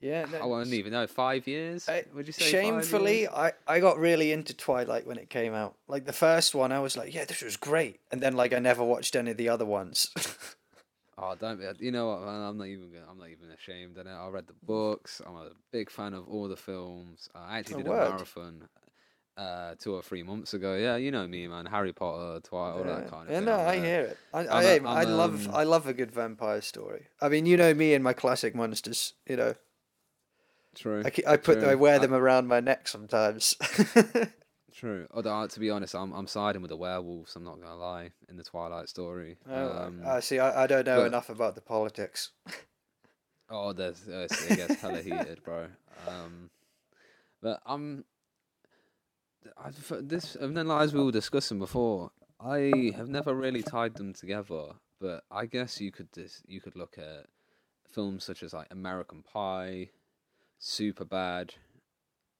[0.00, 0.26] Yeah.
[0.34, 1.06] I no, won't even know.
[1.06, 1.88] Five years?
[1.88, 2.44] I- Would you say?
[2.44, 3.32] Shamefully, years?
[3.34, 5.76] I, I got really into Twilight when it came out.
[5.88, 8.58] Like the first one, I was like, yeah, this was great, and then like I
[8.58, 10.10] never watched any of the other ones.
[11.18, 11.84] Oh, don't be.
[11.84, 12.20] You know what?
[12.22, 12.90] Man, I'm not even.
[12.92, 13.96] Gonna, I'm not even ashamed.
[13.96, 14.10] of it.
[14.10, 15.22] I read the books.
[15.26, 17.28] I'm a big fan of all the films.
[17.34, 18.02] I actually Oh, did word.
[18.06, 18.68] a marathon
[19.38, 20.76] uh, two or three months ago.
[20.76, 21.64] Yeah, you know me, man.
[21.66, 22.94] Harry Potter, Twilight, all yeah.
[23.00, 23.44] that kind of yeah, thing.
[23.46, 24.18] no, I hear it.
[24.34, 27.06] I, I'm I, a- I love um, I love a good vampire story.
[27.22, 29.14] I mean, you know me and my classic monsters.
[29.26, 29.54] You know,
[30.74, 31.02] True.
[31.02, 31.68] I, I put True.
[31.70, 33.54] I wear I- them around my neck sometimes.
[34.76, 35.06] True.
[35.10, 37.34] Although, uh, to be honest, I'm I'm siding with the werewolves.
[37.34, 38.10] I'm not gonna lie.
[38.28, 39.38] In the Twilight story.
[39.48, 40.38] Oh, Um, I see.
[40.38, 42.32] I, I don't know but- enough about the politics.
[43.48, 45.68] Oh, there's uh, it gets hella heated, bro.
[46.06, 46.50] Um,
[47.40, 48.04] but I'm
[49.56, 53.94] I, this, and then like, as we were discussing before, I have never really tied
[53.94, 54.72] them together.
[55.00, 57.26] But I guess you could dis- you could look at
[57.90, 59.88] films such as like American Pie,
[60.58, 61.54] Super Bad,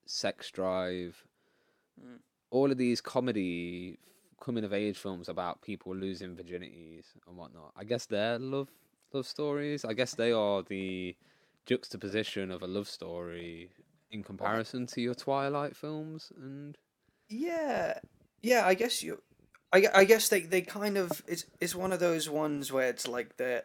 [0.05, 1.23] Sex Drive,
[1.99, 2.19] Mm.
[2.49, 3.99] All of these comedy
[4.39, 7.71] coming of age films about people losing virginities and whatnot.
[7.75, 8.69] I guess they're love
[9.13, 9.85] love stories.
[9.85, 11.15] I guess they are the
[11.65, 13.71] juxtaposition of a love story
[14.11, 16.77] in comparison to your Twilight films and
[17.29, 17.99] Yeah,
[18.41, 18.65] yeah.
[18.65, 19.21] I guess you.
[19.73, 23.07] I, I guess they, they kind of it's it's one of those ones where it's
[23.07, 23.63] like they're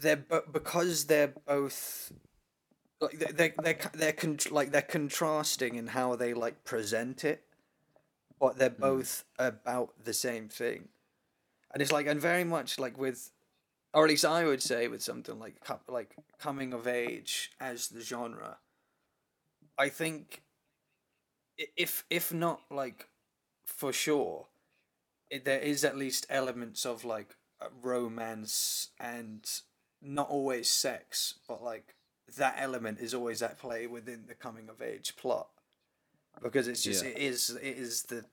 [0.00, 2.12] they're but because they're both
[3.04, 7.42] like they they they're, they're con- like they're contrasting in how they like present it,
[8.40, 10.88] but they're both about the same thing,
[11.72, 13.30] and it's like and very much like with,
[13.92, 15.56] or at least I would say with something like
[15.88, 18.58] like coming of age as the genre.
[19.78, 20.42] I think
[21.76, 23.08] if if not like
[23.64, 24.46] for sure
[25.30, 29.44] it, there is at least elements of like uh, romance and
[30.02, 31.93] not always sex but like
[32.36, 35.48] that element is always at play within the coming of age plot
[36.42, 37.10] because it's just Yeah.
[37.10, 38.24] it is it is the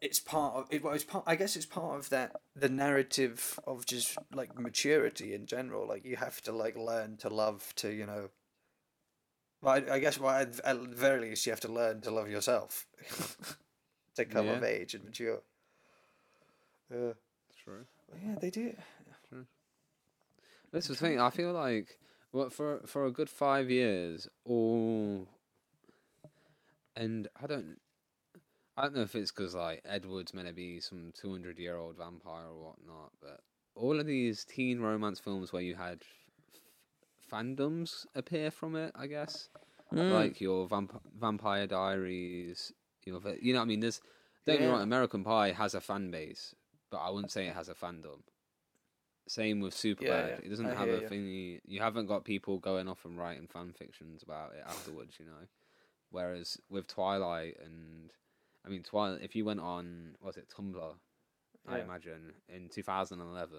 [0.00, 3.84] it's part of it was part i guess it's part of that the narrative of
[3.84, 8.06] just like maturity in general like you have to like learn to love to you
[8.06, 8.30] know
[9.60, 12.12] well, I, I guess well, at, at the very least you have to learn to
[12.12, 12.86] love yourself
[14.14, 15.42] to come of age and mature
[16.92, 17.14] uh,
[17.64, 17.84] True.
[18.22, 18.74] yeah they do
[20.70, 21.18] This is the thing.
[21.18, 21.98] I feel like
[22.32, 25.26] well, for for a good five years, all
[26.96, 27.76] and I don't,
[28.76, 31.76] I don't know if it's because like Edward's meant to be some two hundred year
[31.76, 33.40] old vampire or whatnot, but
[33.74, 39.06] all of these teen romance films where you had f- fandoms appear from it, I
[39.06, 39.48] guess,
[39.90, 40.10] Hmm.
[40.10, 42.72] like your vamp- Vampire Diaries,
[43.04, 43.80] your va- you know what I mean.
[43.80, 44.00] There's
[44.46, 44.72] don't get me Yeah.
[44.72, 46.54] wrong, American Pie has a fan base,
[46.90, 48.22] but I wouldn't say it has a fandom.
[49.28, 50.00] Same with Superbad.
[50.02, 51.08] Yeah, yeah, It doesn't I have a you.
[51.08, 51.60] thingy.
[51.66, 55.46] You haven't got people going off and writing fan fictions about it afterwards, you know.
[56.10, 58.10] Whereas with Twilight and,
[58.64, 59.20] I mean, Twilight.
[59.22, 60.94] If you went on, was it Tumblr?
[61.66, 63.58] I imagine in 2011,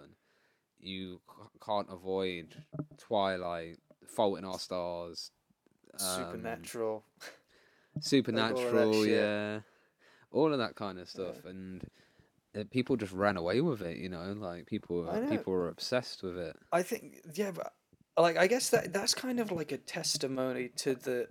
[0.79, 2.55] you c- can't avoid
[2.97, 3.77] Twilight,
[4.07, 5.29] Fault in Our Stars,
[5.93, 7.03] um, supernatural
[8.01, 9.11] Supernatural, shit.
[9.13, 9.59] yeah,
[10.31, 11.83] all of that kind of stuff, and
[12.57, 13.97] Uh, people just ran away with it.
[13.97, 16.55] You know, like people, people were obsessed with it.
[16.71, 17.73] I think yeah, but
[18.17, 21.27] like I guess that that's kind of like a testimony to the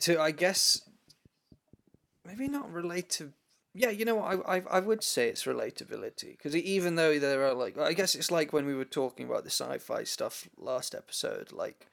[0.00, 0.82] to I guess
[2.26, 3.32] maybe not relate to
[3.74, 7.54] yeah, you know I I I would say it's relatability because even though there are
[7.54, 11.52] like I guess it's like when we were talking about the sci-fi stuff last episode
[11.52, 11.86] like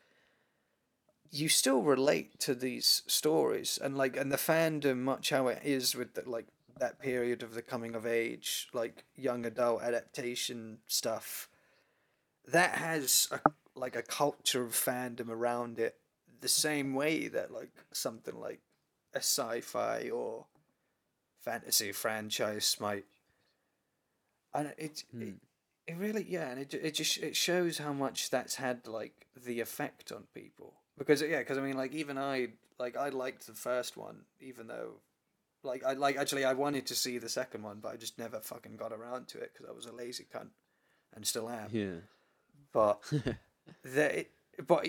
[1.32, 5.96] you still relate to these stories and like and the fandom much how it is
[5.96, 6.48] with the, like
[6.80, 11.50] that period of the coming of age like young adult adaptation stuff
[12.48, 13.40] that has a,
[13.76, 15.96] like a culture of fandom around it
[16.42, 18.62] the same way that like something like
[19.14, 20.46] a sci-fi or
[21.42, 23.06] fantasy franchise might
[24.54, 25.22] and it, Hmm.
[25.22, 25.34] it
[25.88, 29.60] it really yeah and it, it just it shows how much that's had like the
[29.60, 33.54] effect on people because yeah because i mean like even i like i liked the
[33.54, 34.96] first one even though
[35.70, 38.40] like i like actually i wanted to see the second one but i just never
[38.52, 40.50] fucking got around to it because i was a lazy cunt
[41.16, 42.00] and still am Yeah.
[42.80, 42.96] but
[43.84, 44.28] that
[44.72, 44.82] but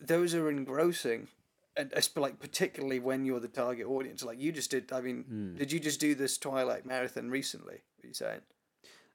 [0.00, 1.28] those are engrossing
[1.76, 5.56] and like particularly when you're the target audience like you just did i mean Hmm.
[5.56, 8.42] did you just do this twilight marathon recently are you saying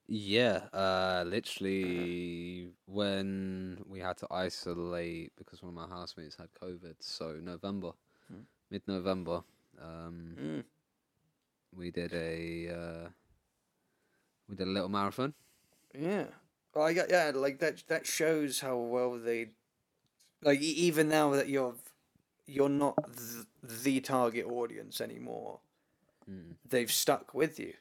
[0.08, 6.96] Yeah, uh, literally when we had to isolate because one of my housemates had COVID.
[7.00, 7.92] So November,
[8.28, 8.44] Hmm.
[8.70, 9.38] mid-November,
[9.82, 10.64] um, mm.
[11.78, 13.10] We did a uh,
[14.50, 15.34] we did a little marathon.
[15.98, 16.26] Yeah.
[16.74, 17.84] Well, I got yeah, like that.
[17.88, 19.50] That shows how well they,
[20.42, 21.76] like even now that you're,
[22.48, 25.60] you're not the, the target audience anymore.
[26.30, 26.56] Mm.
[26.68, 27.74] They've stuck with you.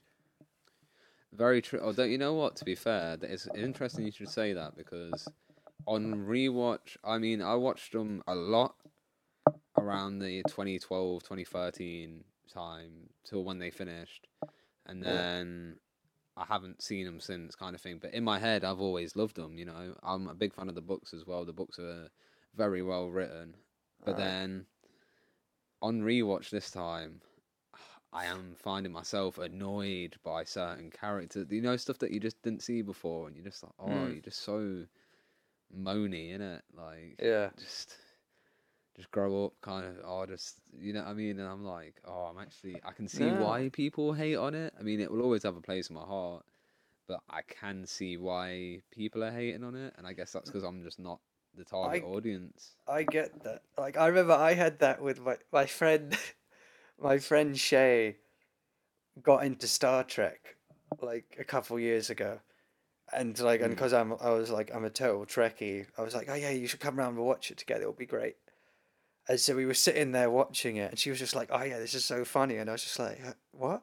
[1.32, 1.80] Very true.
[1.82, 2.56] Oh, don't you know what?
[2.56, 5.26] To be fair, that it's interesting you should say that because
[5.86, 8.74] on rewatch, I mean, I watched them a lot
[9.78, 14.28] around the 2012, 2013 time till when they finished,
[14.86, 15.24] and Yeah.
[15.28, 15.78] then
[16.36, 17.98] I haven't seen them since, kind of thing.
[18.00, 19.58] But in my head, I've always loved them.
[19.58, 21.44] You know, I'm a big fan of the books as well.
[21.44, 22.10] The books are
[22.54, 23.56] very well written.
[24.04, 24.16] But Right.
[24.16, 24.66] then
[25.82, 27.20] on rewatch this time,
[28.12, 31.46] I am finding myself annoyed by certain characters.
[31.50, 34.12] You know, stuff that you just didn't see before, and you're just like, oh, Mm.
[34.12, 34.86] you're just so
[35.74, 36.62] moany, innit?
[36.74, 37.50] Like, Yeah.
[37.58, 37.96] just,
[38.96, 39.96] just grow up, kind of.
[40.04, 41.38] Oh, just you know what I mean?
[41.40, 43.38] And I'm like, oh, I'm actually, I can see Yeah.
[43.40, 44.74] why people hate on it.
[44.78, 46.44] I mean, it will always have a place in my heart,
[47.08, 50.62] but I can see why people are hating on it, and I guess that's because
[50.64, 51.20] I'm just not
[51.56, 52.76] the target I- audience.
[52.88, 53.62] I get that.
[53.78, 56.16] Like I remember I had that with my my friend,
[57.00, 58.16] my friend Shay.
[59.22, 60.56] Got into Star Trek,
[61.02, 62.40] like a couple years ago,
[63.12, 63.76] and like and Mm.
[63.76, 65.86] because I'm I was like I'm a total Trekkie.
[65.98, 67.82] I was like, oh yeah, you should come around and watch it together.
[67.82, 68.36] It'll be great.
[69.32, 71.78] And so we were sitting there watching it, and she was just like, "Oh yeah,
[71.78, 73.82] this is so funny," and I was just like, "Uh, "What?"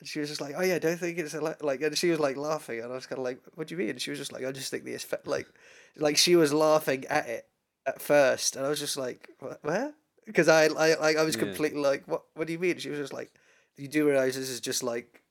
[0.00, 2.36] And she was just like, "Oh yeah, don't think it's like," and she was like
[2.36, 4.32] laughing, and I was kind of like, "What do you mean?" And she was just
[4.32, 5.46] like, "I just think the effect, like,
[5.94, 7.46] like she was laughing at it
[7.86, 9.28] at first, and I was just like,
[9.62, 9.94] Where?"
[10.26, 11.42] Because I, I, like, I was Yeah.
[11.42, 12.24] completely like, "What?
[12.34, 13.30] What do you mean?" She was just like,
[13.76, 15.22] "You do realize this is just like."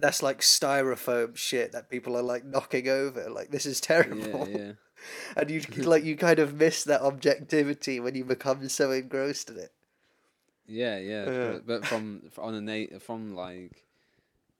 [0.00, 3.30] That's like styrofoam shit that people are like knocking over.
[3.30, 4.72] Like this is terrible Yeah, yeah.
[5.36, 9.58] And you like you kind of miss that objectivity when you become so engrossed in
[9.58, 9.72] it.
[10.66, 11.52] Yeah, yeah, Yeah.
[11.52, 13.84] But, but from on a na- from like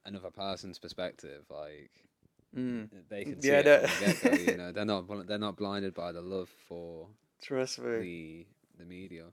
[0.05, 1.91] another person's perspective, like
[2.57, 2.89] Mm.
[3.09, 3.87] they can see Yeah, it no.
[3.89, 4.41] from the.
[4.43, 7.09] You know, they're not bl- they're not blinded by the love for
[7.43, 7.99] Trust me.
[7.99, 8.47] the
[8.79, 9.25] the media.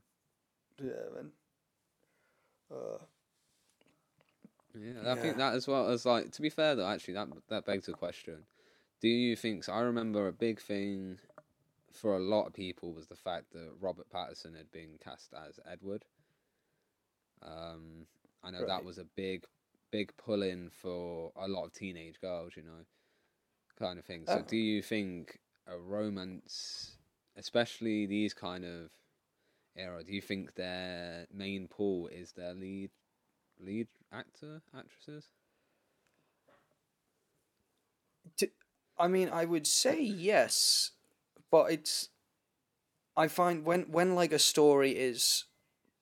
[0.82, 1.32] Yeah, man.
[2.72, 2.98] Uh,
[4.74, 7.66] Yeah, I think that as well as like to be fair though, actually that that
[7.66, 8.38] begs a question.
[9.02, 9.74] Do you think so?
[9.74, 11.18] I remember a big thing
[11.92, 15.60] for a lot of people was the fact that Robert Pattinson had been cast as
[15.70, 16.06] Edward.
[17.42, 18.06] Um,
[18.44, 18.68] I know Right.
[18.68, 19.46] that was a big,
[19.92, 22.86] big pull in for a lot of teenage girls, you know,
[23.78, 24.26] kind of thing.
[24.28, 24.44] So, Oh.
[24.48, 26.98] do you think a romance,
[27.36, 28.92] especially these kind of
[29.76, 32.92] era, do you think their main pull is their lead,
[33.60, 35.26] lead actor, actresses?
[39.02, 40.92] I mean, I would say yes,
[41.50, 42.10] but it's.
[43.18, 45.46] I find when when like a story is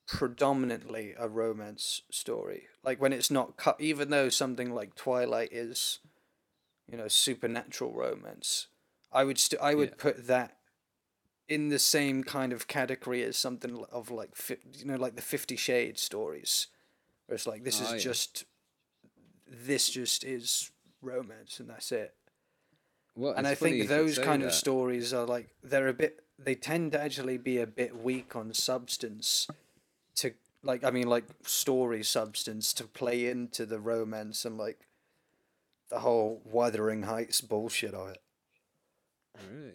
[0.05, 5.99] predominantly a romance story, like when it's not cut, even though something like Twilight is,
[6.91, 8.67] you know, supernatural romance,
[9.13, 9.95] I would st- I would Yeah.
[9.97, 10.57] put that
[11.47, 14.35] in the same kind of category as something of like
[14.77, 16.67] you know like the Fifty Shades stories,
[17.27, 17.99] where it's like this Oh, is ah, yeah.
[17.99, 18.45] just
[19.47, 20.71] this just is
[21.01, 22.13] romance and that's it
[23.19, 26.93] Well, and I think those kind of stories are like they're a bit they tend
[26.93, 29.45] to actually be a bit weak on substance
[30.15, 30.31] to
[30.63, 34.87] like I mean like story substance to play into the romance and like
[35.89, 38.21] the whole Wuthering Heights bullshit of it.
[39.51, 39.73] Really?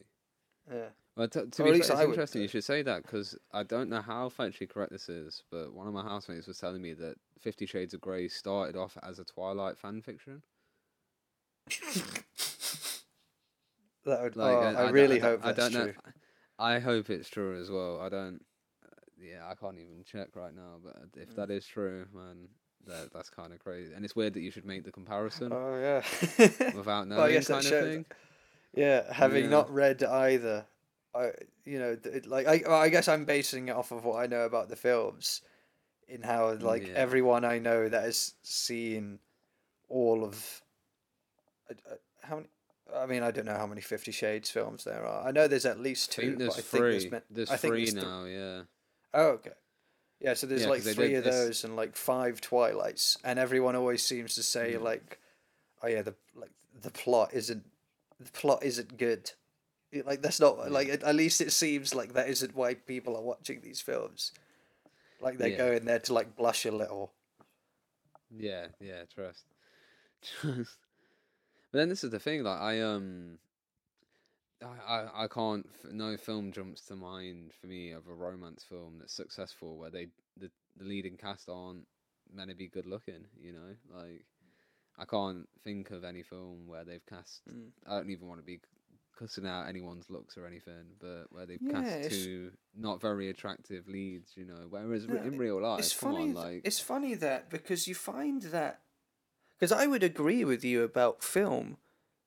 [0.72, 0.88] Yeah.
[1.14, 3.62] Well, t- to Or be at fair, it's interesting you should say that because I
[3.62, 6.95] don't know how factually correct this is, but one of my housemates was telling me
[6.95, 10.42] that Fifty Shades of Grey started off as a Twilight fan fiction.
[14.05, 15.86] That would Like, oh, I, I, don't- really don't- hope I don't true.
[15.86, 15.92] know.
[16.59, 18.00] I hope it's true as well.
[18.00, 18.40] I don't.
[19.20, 20.76] Yeah, I can't even check right now.
[20.84, 21.36] But if Mm.
[21.36, 22.48] that is true, man,
[22.86, 23.92] that that's kind of crazy.
[23.94, 26.02] And it's weird that you should make the comparison Oh yeah.
[26.76, 28.07] without I knowing, that kind of shows- thing.
[28.74, 29.50] Yeah, having Yeah.
[29.50, 30.66] not read either,
[31.14, 31.30] I
[31.64, 34.26] you know it, like I well, I guess I'm basing it off of what I
[34.26, 35.40] know about the films,
[36.09, 36.94] in how like Yeah.
[36.94, 39.20] everyone I know that has seen
[39.88, 40.62] all of,
[41.70, 42.48] uh, uh, how many.
[42.95, 45.26] I mean, I don't know how many Fifty Shades films there are.
[45.26, 46.26] I know there's at least I two.
[46.28, 46.80] think there's but I three.
[46.80, 48.24] think there's, meant- there's I think three there's th- now.
[48.24, 48.62] Yeah.
[49.14, 49.51] Oh, okay.
[50.20, 53.76] Yeah, so there's Yeah, like three of this- those and like five Twilights, and everyone
[53.76, 55.18] always seems to say like,
[55.82, 57.64] "Oh yeah, the like the plot isn't
[58.20, 59.30] the plot isn't good."
[60.05, 60.64] Like that's not Yeah.
[60.68, 64.32] like at least it seems like that isn't why people are watching these films.
[65.20, 65.57] Like they Yeah.
[65.59, 67.12] go in there to like blush a little.
[68.37, 69.45] Yeah, yeah, trust.
[70.22, 70.78] Trust.
[71.75, 73.39] But then this is the thing, like I um
[74.62, 79.12] I, I, can't no film jumps to mind for me of a romance film that's
[79.12, 80.07] successful where they
[80.37, 81.89] the, the leading cast aren't
[82.33, 83.75] meant to be good looking, you know?
[83.93, 84.25] Like
[84.97, 87.70] I can't think of any film where they've cast Mm.
[87.89, 88.61] I don't even want to be
[89.18, 93.89] cussing out anyone's looks or anything, but where they've Yeah, cast two not very attractive
[93.89, 94.68] leads, you know.
[94.70, 96.29] Whereas No, in real life, it's come funny.
[96.29, 98.84] on, like It's funny that because you find that
[99.64, 101.78] because I would agree with you about film,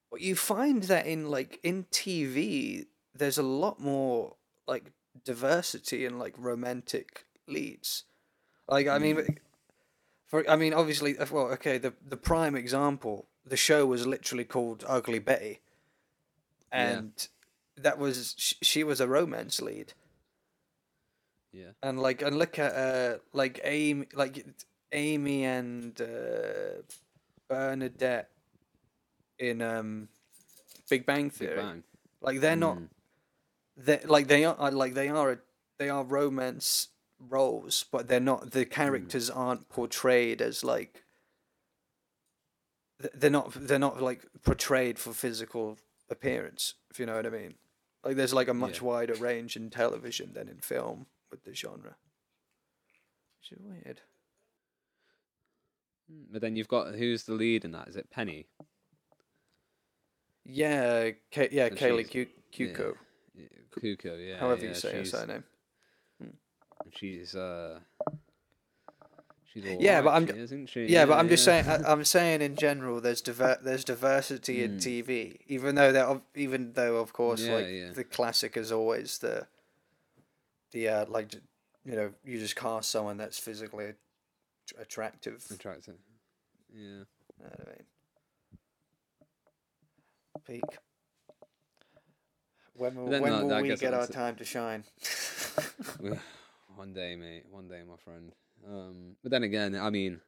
[0.09, 4.91] but you find that in like in TV, there's a lot more like
[5.23, 8.05] diversity and like romantic leads.
[8.67, 9.37] Like I mean,
[10.25, 14.45] for I mean, obviously, uh, well, okay, the the prime example, the show was literally
[14.45, 15.59] called Ugly Betty,
[16.73, 16.89] Yeah.
[16.89, 17.27] and
[17.75, 18.33] that was
[18.63, 19.93] she was a romance lead
[21.51, 21.73] yeah.
[21.83, 24.43] and like and look at uh like Amy like
[24.91, 26.81] Amy and uh,
[27.49, 28.29] Bernadette
[29.39, 30.09] in um
[30.89, 31.55] Big Bang Big Theory.
[31.55, 31.83] Bang.
[32.21, 32.89] Like they're not Mm.
[33.77, 35.37] they like they are like they are a,
[35.77, 36.89] they are romance
[37.19, 41.03] roles, but they're not the characters aren't portrayed as like
[43.13, 45.77] they're not they're not like portrayed for physical
[46.09, 47.55] appearance, if you know what I mean.
[48.03, 48.87] Like there's like a much Yeah.
[48.87, 51.95] wider range in television than in film with the genre.
[53.39, 54.01] Which is weird.
[56.11, 57.87] Mm, But then you've got who's the lead in that?
[57.87, 58.47] Is it Penny?
[60.45, 62.95] Yeah, Ka- yeah, And Kaley she's- Cu- Cuoco,
[63.35, 64.37] Yeah, Kuko, yeah.
[64.39, 65.43] however yeah, you say her surname.
[66.93, 67.79] She's uh,
[69.51, 70.85] she's Yeah, but I'm- isn't she?
[70.85, 71.67] Yeah, but I'm just saying.
[71.67, 74.81] I, I'm saying in general, there's diver- there's diversity in Mm.
[75.05, 77.91] TV, even though that of- even though of course Yeah, like yeah.
[77.91, 79.47] the classic is always the
[80.71, 81.33] the uh, like
[81.83, 83.93] you know you just cast someone that's physically
[84.79, 85.45] attractive.
[85.51, 85.95] attractive.
[86.73, 87.03] Yeah.
[87.41, 87.85] I mean,
[90.45, 90.63] peak.
[92.75, 94.83] When will, when that- will that we get our time to shine?
[96.75, 97.45] one day, mate.
[97.49, 98.31] One day, my friend.
[98.67, 100.21] Um, but then again, I mean,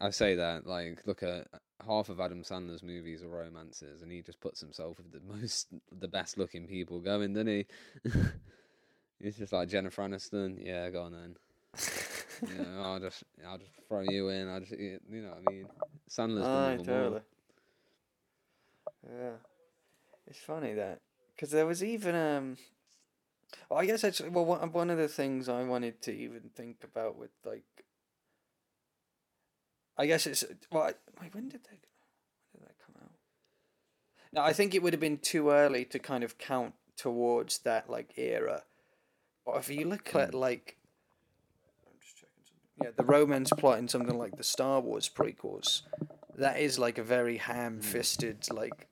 [0.00, 1.46] I say that like, look at
[1.86, 5.68] half of Adam Sandler's movies are romances, and he just puts himself with the most,
[5.92, 7.66] the best looking people going, doesn't he?
[9.20, 10.64] It's just like Jennifer Aniston.
[10.64, 11.36] Yeah, go on then.
[12.48, 14.48] you know, I'll just, I'll just throw you in.
[14.48, 15.66] I just, you know what I mean?
[16.08, 17.22] Sandler's Aye, done more.
[19.04, 19.30] Yeah,
[20.26, 21.00] it's funny that
[21.34, 22.56] because there was even um.
[23.70, 26.84] Well, I guess actually, well, one one of the things I wanted to even think
[26.84, 27.64] about with like.
[29.96, 30.84] I guess it's well.
[30.84, 31.78] I, wait, when did they?
[32.52, 33.10] When did that come out?
[34.32, 37.88] Now I think it would have been too early to kind of count towards that
[37.88, 38.64] like era.
[39.46, 40.77] But if you look at like, I'm just
[42.78, 42.86] something.
[42.86, 45.82] Yeah, the romance plot in something like the Star Wars prequels,
[46.36, 48.88] that is like a very ham-fisted like.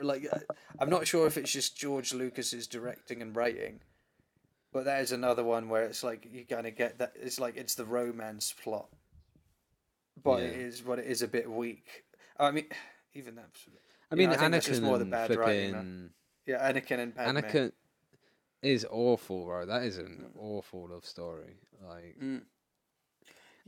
[0.00, 0.38] Like, uh,
[0.80, 3.80] I'm not sure if it's just George Lucas's directing and writing,
[4.72, 7.12] but that is another one where it's like you kind of get that.
[7.16, 8.88] It's like it's the romance plot,
[10.22, 10.66] but it Yeah.
[10.66, 12.04] is, but it is a bit weak.
[12.38, 12.66] I mean,
[13.14, 13.66] even that's.
[14.10, 16.10] I mean, I think just Anakin more the and bad writing, man.
[16.46, 17.36] Yeah, Anakin and Padme.
[17.38, 17.72] Anakin
[18.62, 19.66] is awful, bro.
[19.66, 21.56] That is an awful love story.
[21.86, 22.42] Like, Mm.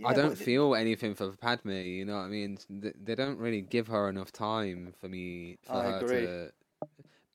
[0.05, 1.70] I don't feel anything for Padme.
[1.72, 2.59] You know what I mean?
[2.70, 6.26] They don't really give her enough time for me for I her agree.
[6.26, 6.53] to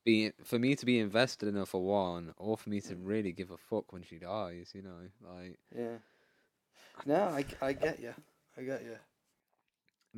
[0.04, 3.30] be for me to be invested in her for one, or for me to really
[3.32, 4.72] give a fuck when she dies.
[4.74, 4.98] You know,
[5.32, 5.58] like.
[5.76, 5.98] Yeah.
[7.04, 8.14] No, I, I get you.
[8.56, 8.96] I get you.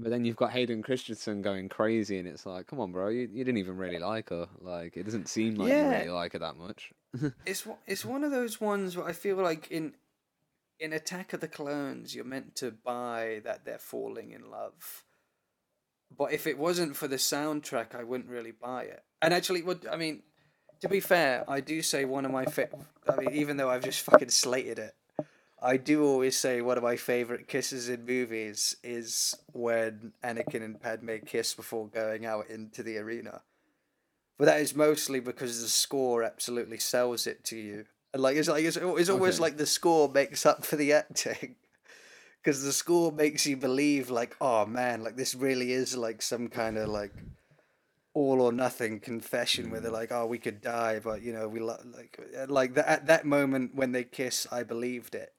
[0.01, 3.28] But then you've got Hayden Christensen going crazy, and it's like, come on, bro, you,
[3.32, 4.46] you didn't even really like her.
[4.61, 6.92] Like, it doesn't seem like you really like her that much.
[7.46, 9.94] It's one- it's one of those ones where I feel like in
[10.78, 15.05] in Attack of the Clones, you're meant to buy that they're falling in love.
[16.16, 19.03] But if it wasn't for the soundtrack, I wouldn't really buy it.
[19.20, 20.22] And actually, what I mean,
[20.82, 22.68] To be fair, I do say one of my fa-
[23.09, 24.94] I mean, even though I've just fucking slated it,
[25.61, 30.81] I do always say one of my favorite kisses in movies is when Anakin and
[30.81, 33.43] Padme kiss before going out into the arena.
[34.39, 37.87] But that is mostly because the score absolutely sells it to you.
[38.15, 39.43] And like it's like it's, it's almost Okay.
[39.43, 41.57] like the score makes up for the acting.
[42.41, 46.47] Because the score makes you believe like, oh man, like this really is like some
[46.49, 47.13] kind of like
[48.15, 49.95] all or nothing confession where they're mm.
[49.95, 53.07] like, oh, we could die, but you know, we lo- like uh, like that at
[53.07, 55.33] that moment when they kiss, I believed it.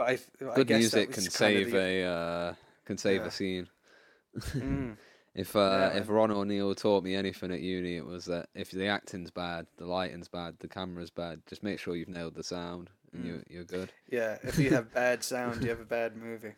[0.00, 0.18] But I,
[0.50, 2.54] I Good music can save the- a uh,
[2.86, 3.26] can save Yeah.
[3.26, 3.68] a scene.
[4.38, 4.96] Mm.
[5.32, 8.72] If uh, Yeah, if Ron O'Neill taught me anything at uni, it was that if
[8.72, 12.42] the acting's bad, the lighting's bad, the camera's bad, just make sure you've nailed the
[12.42, 13.26] sound and Mm.
[13.26, 13.92] you you're good.
[14.10, 16.54] Yeah, if you have bad sound, you have a bad movie.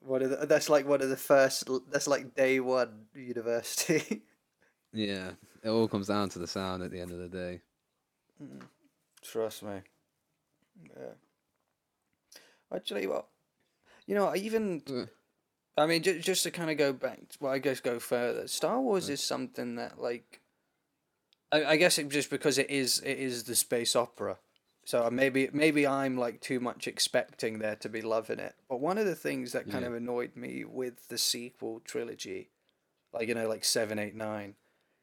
[0.00, 1.68] What are the, that's like one of the first.
[1.90, 4.22] That's like day one university.
[4.94, 5.30] Yeah,
[5.64, 7.62] it all comes down to the sound at the end of the day.
[9.22, 9.80] Trust me.
[10.84, 11.14] Yeah.
[12.74, 13.28] Actually, well,
[14.06, 14.82] you know, I even.
[14.88, 15.06] Uh.
[15.74, 18.46] I mean, just, just to kind of go back, well, I guess go further.
[18.46, 20.42] Star Wars is something that, like,
[21.50, 24.38] I, I guess it just because it is it is the space opera,
[24.84, 28.54] so maybe maybe I'm like too much expecting there to be love in it.
[28.68, 29.88] But one of the things that kind Yeah.
[29.88, 32.50] of annoyed me with the sequel trilogy,
[33.14, 34.56] like you know, like seven, eight, nine,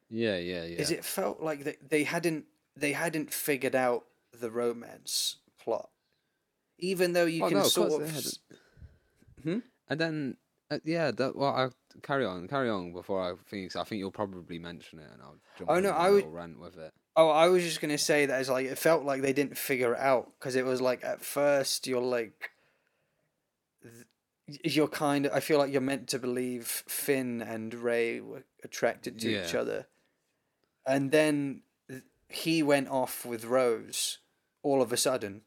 [0.08, 0.78] Yeah, yeah, yeah.
[0.80, 2.44] is it felt like they, they hadn't
[2.76, 5.90] they hadn't figured out the romance plot
[6.80, 8.12] even though you Well, can no, of sort course of
[9.44, 10.36] they s- And then
[10.70, 11.68] uh, yeah, that well, I
[12.02, 13.74] carry on, carry on before I think.
[13.76, 15.70] I think you'll probably mention it, and I'll jump.
[15.70, 16.92] Oh, on no, my I would- rant with it.
[17.16, 19.58] oh i was just going to say that it's like it felt like they didn't
[19.58, 22.50] figure it out because it was like at first you're like
[23.82, 24.06] th-
[24.76, 29.18] you're kind of i feel like you're meant to believe finn and Rey were attracted
[29.20, 29.86] to each other
[30.86, 31.62] and then
[32.28, 34.18] he went off with rose
[34.62, 35.42] all of a sudden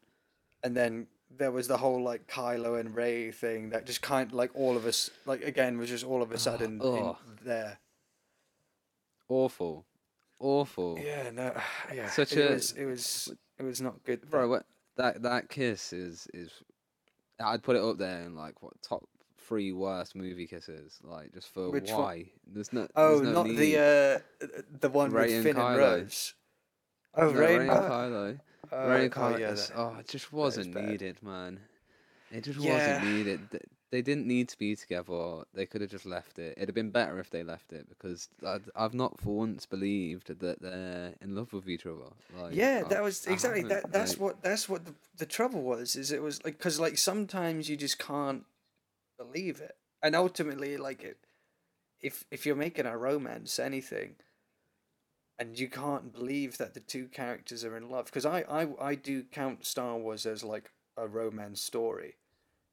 [0.62, 1.06] and then
[1.36, 4.76] there was the whole like Kylo and Rey thing that just kind of like all
[4.76, 7.16] of us like again was just all of a sudden in ugh.
[7.44, 7.78] there.
[9.28, 9.86] Awful,
[10.38, 11.56] awful, Yeah, no,
[11.94, 12.10] yeah.
[12.10, 14.48] Such it a- was it was it was not good, bro.
[14.48, 14.64] What
[14.96, 16.50] that that kiss is is.
[17.40, 19.02] I'd put it up there in like what top
[19.48, 20.98] three worst movie kisses.
[21.02, 22.00] Like just for Which one?
[22.00, 22.24] why?
[22.46, 22.86] There's no.
[22.94, 23.56] Oh, there's no not need.
[23.56, 23.78] the
[24.42, 24.46] uh
[24.80, 25.76] the one Rey with and Finn and.
[25.78, 26.34] Rose.
[27.16, 27.90] Uh, oh, No, Rey, Rey and and Kylo.
[27.90, 28.40] Kylo.
[28.72, 29.38] Oh, Rey and Kylo.
[29.40, 31.60] yeah, that- oh, it just wasn't needed, man.
[32.30, 32.96] It just Yeah.
[32.98, 33.40] wasn't needed.
[33.90, 35.44] They didn't need to be together.
[35.54, 36.54] They could have just left it.
[36.56, 40.36] It'd have been better if they left it because I'd, I've not for once believed
[40.40, 42.10] that they're in love with each other.
[42.36, 43.92] Like, yeah, I- that was exactly that.
[43.92, 45.94] That's like- what that's what the, the trouble was.
[45.94, 48.44] Is it was like because like sometimes you just can't
[49.16, 51.18] believe it, and ultimately like it,
[52.00, 54.16] if if you're making a romance anything,
[55.38, 58.94] and you can't believe that the two characters are in love, because I, I I
[58.94, 62.16] do count Star Wars as like a romance story,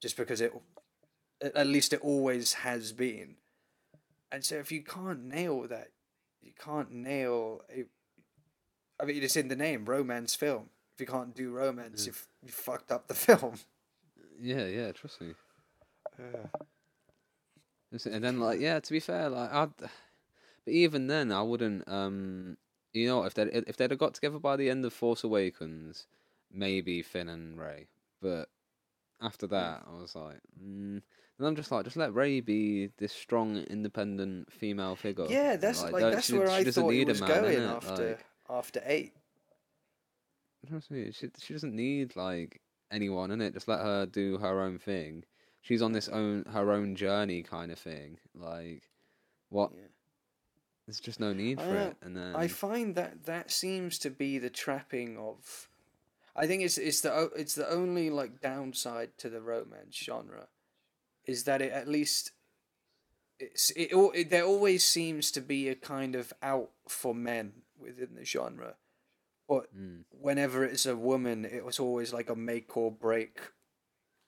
[0.01, 0.53] just because it,
[1.41, 3.35] at least it always has been,
[4.31, 5.89] and so if you can't nail that,
[6.41, 7.85] you can't nail a
[9.01, 10.69] I mean, it's in the name, romance film.
[10.93, 13.55] If you can't do romance, you've you fucked up the film.
[14.39, 14.91] Yeah, yeah.
[14.91, 15.33] Trust me.
[17.91, 19.89] Listen, And then, like, yeah, to be fair, like, I'd, but
[20.71, 21.87] even then, I wouldn't.
[21.87, 22.57] Um,
[22.93, 26.07] you know, if they if they'd have got together by the end of Force Awakens,
[26.51, 27.87] maybe Finn and Rey.
[28.21, 28.49] But
[29.21, 31.01] after that, I was like, mm.
[31.37, 35.25] and I'm just like, just let Rey be this strong, independent female figure.
[35.29, 38.07] Yeah, that's like, don't- that's she- where she I thought it was man, going after
[38.09, 39.13] Like, after eight.
[40.79, 42.61] She she doesn't need like
[42.91, 43.53] anyone in it.
[43.53, 45.23] Just let her do her own thing.
[45.61, 48.17] She's on this own her own journey kind of thing.
[48.35, 48.83] Like
[49.49, 49.71] what?
[49.75, 49.87] Yeah.
[50.91, 51.87] There's just no need for know.
[51.87, 51.95] it.
[52.01, 55.69] And then I find that that seems to be the trapping of.
[56.35, 60.47] I think it's it's the it's the only like downside to the romance genre,
[61.25, 62.31] is that it at least.
[63.39, 68.15] It's it, it there always seems to be a kind of out for men within
[68.15, 68.75] the genre,
[69.47, 70.03] but Mm.
[70.11, 73.39] whenever it's a woman, it was always like a make or break.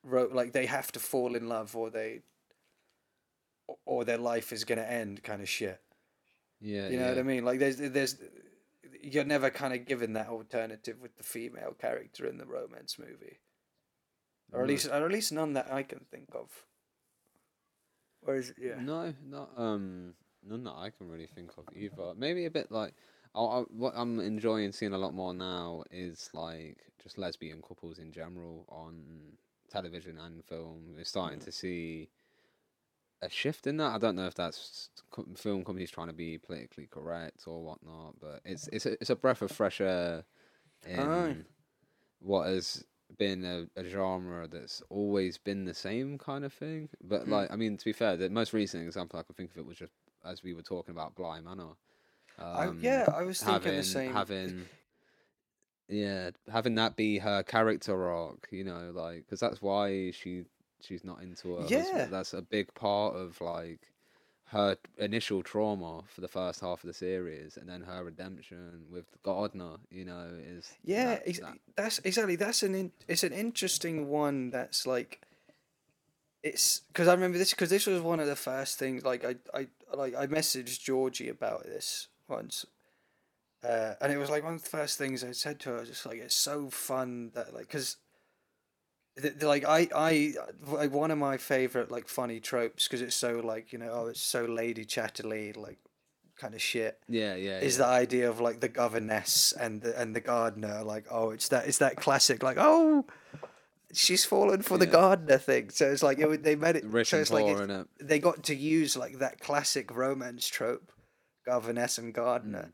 [0.01, 2.22] Ro- like they have to fall in love, or they,
[3.86, 5.82] or their life is gonna end, kind of shit.
[6.64, 7.09] Yeah, You know yeah.
[7.09, 7.45] what I mean?
[7.45, 8.16] Like there's there's
[9.01, 13.39] you're never kind of given that alternative with the female character in the romance movie,
[14.53, 14.74] or at No.
[14.74, 16.49] least or at least none that I can think of.
[18.22, 20.14] Whereas yeah, No, not um,
[20.47, 22.14] none that I can really think of either.
[22.16, 22.93] Maybe a bit like,
[23.36, 28.11] I, what I'm enjoying seeing a lot more now is like just lesbian couples in
[28.14, 29.03] general on
[29.70, 30.93] television and film.
[30.95, 31.45] We're starting Mm.
[31.45, 32.09] to see
[33.24, 33.93] a shift in that.
[33.93, 34.89] I don't know if that's
[35.36, 39.15] film companies trying to be politically correct or whatnot, but it's it's a, it's a
[39.15, 40.24] breath of fresh air
[40.86, 41.36] in Aye.
[42.19, 42.86] what has
[43.17, 46.89] been a, a genre that's always been the same kind of thing.
[47.03, 47.32] But Mm.
[47.32, 49.65] like, I mean, to be fair, the most recent example I can think of it
[49.65, 49.93] was just
[50.26, 51.74] as we were talking about Bly Manor.
[52.53, 54.13] I, Um, yeah, I was thinking having the same.
[54.13, 54.69] having
[55.89, 60.43] yeah having that be her character arc you know like because that's why she
[60.84, 61.86] she's not into her husband.
[61.93, 62.05] Yeah.
[62.05, 63.79] that's a big part of like
[64.47, 69.05] her initial trauma for the first half of the series and then her redemption with
[69.23, 72.36] Gardner you know is Yeah, that- ex- that- that's exactly.
[72.36, 74.51] That's an in, it's an interesting one.
[74.51, 75.21] That's like,
[76.43, 79.03] it's because I remember this because this was one of the first things.
[79.03, 82.65] Like I I like I messaged Georgie about this once,
[83.63, 85.77] uh, and it was like one of the first things I said to her.
[85.77, 87.97] I was just like, it's so fun that like because.
[89.41, 90.34] Like I, I,
[90.66, 94.07] like one of my favorite like funny tropes because it's so like you know oh
[94.07, 95.78] it's so lady Chatterley like
[96.36, 97.86] kind of shit yeah yeah is yeah.
[97.86, 101.68] the idea of like the governess and the and the gardener like oh it's that
[101.68, 103.05] it's that classic like oh
[103.93, 107.18] she's fallen for the gardener thing so it's like it, they made it rich so
[107.18, 107.86] and it's like it, innit?
[108.01, 110.91] they got to use like that classic romance trope
[111.45, 112.74] governess and gardener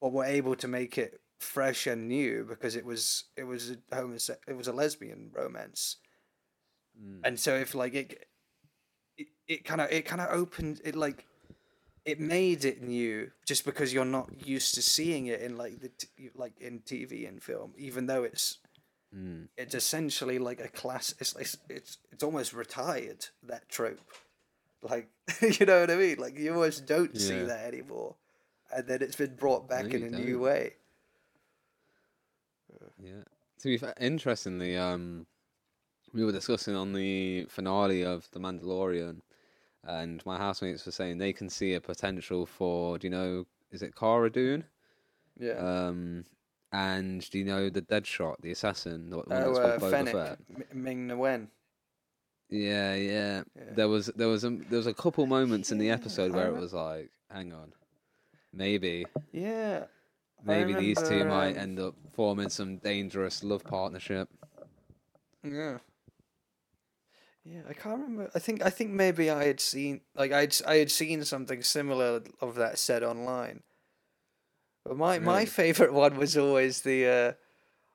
[0.00, 3.76] but were able to make it fresh and new because it was it was a
[3.96, 5.96] homose- it was a lesbian romance
[7.00, 7.20] Mm.
[7.24, 8.26] and so if like it
[9.46, 11.24] it, kind of it kind of opened it like
[12.04, 15.88] it made it new just because you're not used to seeing it in like the
[15.90, 18.58] t- like in TV and film even though it's
[19.14, 19.48] Mm.
[19.56, 23.98] it's essentially like a class it's it's it's, it's almost retired that trope
[24.82, 25.08] like
[25.42, 28.14] you know what I mean like you almost don't see that anymore
[28.72, 30.42] and then it's been brought back No, in a new don't.
[30.42, 30.74] way
[33.02, 33.24] Yeah.
[33.60, 35.26] To be fair, interestingly, um,
[36.12, 39.20] we were discussing on the finale of The Mandalorian,
[39.84, 43.82] and my housemates were saying they can see a potential for, do you know, is
[43.82, 44.64] it Cara Dune?
[45.38, 46.24] yeah Um,
[46.72, 50.14] and do you know the Deadshot, the assassin, the one that oh spoke uh, Fennec
[50.14, 51.48] M- Ming Na Wen
[52.48, 53.42] Yeah, yeah.
[53.56, 53.62] Yeah.
[53.74, 56.60] There was there was a there was a couple moments in the episode where it
[56.60, 57.72] was like, hang on,
[58.52, 59.84] maybe yeah
[60.44, 64.28] Maybe these two might um, end up forming some dangerous love partnership.
[65.42, 65.78] Yeah.
[67.44, 68.30] Yeah, I can't remember.
[68.34, 72.22] I think I think maybe I had seen like I'd I had seen something similar
[72.40, 73.62] of that said online.
[74.84, 77.32] But my my favorite one was always the uh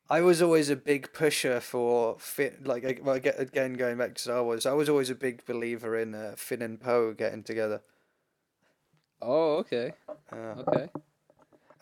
[0.10, 4.44] I was always a big pusher for Finn like well, again going back to Star
[4.44, 4.66] Wars.
[4.66, 7.82] I was always a big believer in uh, Finn and Poe getting together.
[9.22, 9.94] Oh, okay,
[10.32, 10.90] Uh, okay.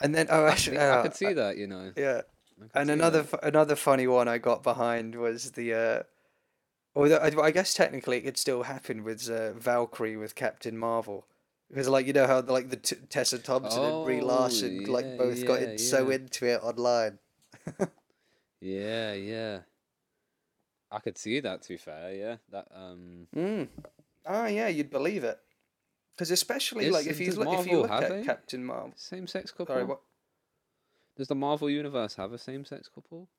[0.03, 1.91] And then oh I, actually see- I uh, could see that, you know.
[1.97, 2.21] yeah.
[2.75, 6.03] And another f- another funny one I got behind was the, uh,
[6.95, 11.25] although I, I guess technically it could still happen with uh, Valkyrie with Captain Marvel,
[11.69, 14.87] because like you know how like the t- Tessa Thompson and Brie Oh, Larson yeah,
[14.91, 17.17] like both got yeah, so into it online.
[18.61, 19.59] Yeah, yeah.
[20.91, 21.63] I could see that.
[21.63, 22.35] To be fair, yeah.
[22.51, 23.27] That um.
[23.35, 23.67] Mm.
[24.25, 25.37] Oh yeah, you'd believe it,
[26.16, 28.93] because especially Is- like if look if you Marvel look have at a- Captain Marvel.
[28.95, 29.68] Same-sex couple.
[29.68, 30.01] Sorry, what?
[31.18, 33.30] Does the Marvel universe have a same-sex couple?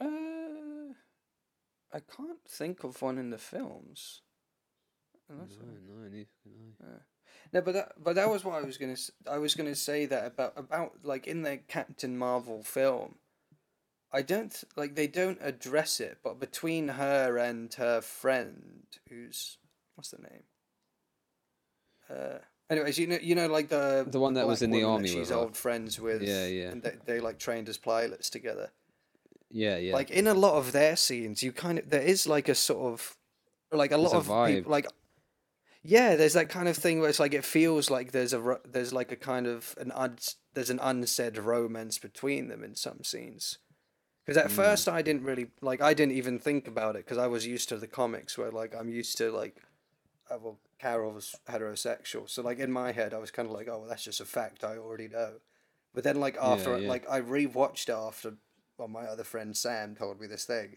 [0.00, 0.94] Uh,
[1.92, 4.22] I can't think of one in the films.
[5.28, 6.86] Unless I- No, no, neither can I.
[7.52, 10.06] No, but that but that was what I was gonna s- I was gonna say
[10.06, 13.18] that about about like in the Captain Marvel film.
[14.10, 19.58] I don't th- like they don't address it, but between her and her friend, who's
[19.94, 20.44] what's the name?
[22.12, 22.38] Uh,
[22.70, 25.16] anyways, you know, you know, like the The one that was in the army She's
[25.18, 25.36] with her.
[25.36, 26.22] old friends with.
[26.22, 26.68] Yeah, yeah.
[26.70, 28.70] And they, they like trained as pilots together.
[29.50, 29.92] Yeah, yeah.
[29.94, 32.92] Like in a lot of their scenes, you kind of there is like a sort
[32.92, 33.16] of
[33.70, 34.54] like a lot a of vibe.
[34.56, 34.86] people like
[35.84, 38.92] yeah, there's that kind of thing where it's like it feels like there's a there's
[38.92, 40.18] like a kind of an un-
[40.54, 43.58] there's an unsaid romance between them in some scenes.
[44.24, 44.54] Because at Mm.
[44.62, 47.68] first I didn't really like I didn't even think about it because I was used
[47.70, 49.56] to the comics where like I'm used to like
[50.30, 50.38] uh,
[50.82, 53.88] well was heterosexual so like in my head I was kind of like oh well
[53.88, 55.34] that's just a fact I already know,
[55.94, 56.88] but then like after yeah.
[56.88, 58.34] like I rewatched it after
[58.78, 60.76] well my other friend Sam told me this thing.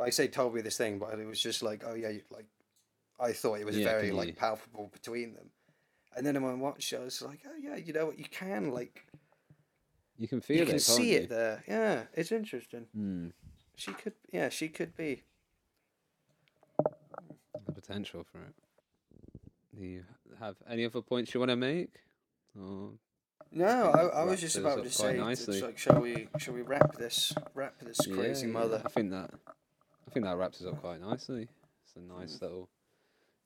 [0.00, 2.46] I say told me this thing, but it was just like oh yeah you- like
[3.18, 5.50] I thought it was Yeah, very like palpable between them,
[6.16, 8.24] and then when I watched it I was like oh yeah you know what you
[8.24, 9.04] can like
[10.18, 10.68] you can feel you it.
[10.68, 11.18] can see you?
[11.20, 12.86] it there yeah it's interesting.
[12.94, 13.28] Hmm.
[13.76, 15.22] She could, yeah, she could be.
[17.64, 18.54] The potential for it.
[19.80, 20.04] Do you
[20.38, 21.88] have any other points you want to make?
[22.54, 22.90] Or
[23.50, 25.62] No, I, I was just about to say, nicely.
[25.62, 28.82] like, shall we, shall we wrap this, wrap this crazy Yeah, mother?
[28.84, 29.30] I think that
[30.06, 31.48] I think that wraps us up quite nicely.
[31.86, 32.68] It's a nice little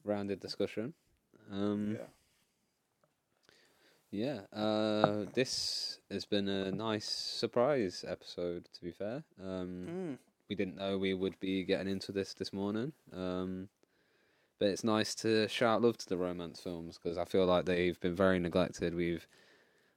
[0.02, 0.94] rounded discussion.
[1.52, 2.06] Um, Yeah.
[4.10, 8.68] Yeah, uh, this has been a nice surprise episode.
[8.74, 10.18] To be fair, um, Mm.
[10.48, 13.68] we didn't know we would be getting into this this morning, um,
[14.58, 17.98] but it's nice to shout love to the romance films because I feel like they've
[18.00, 18.94] been very neglected.
[18.94, 19.26] We've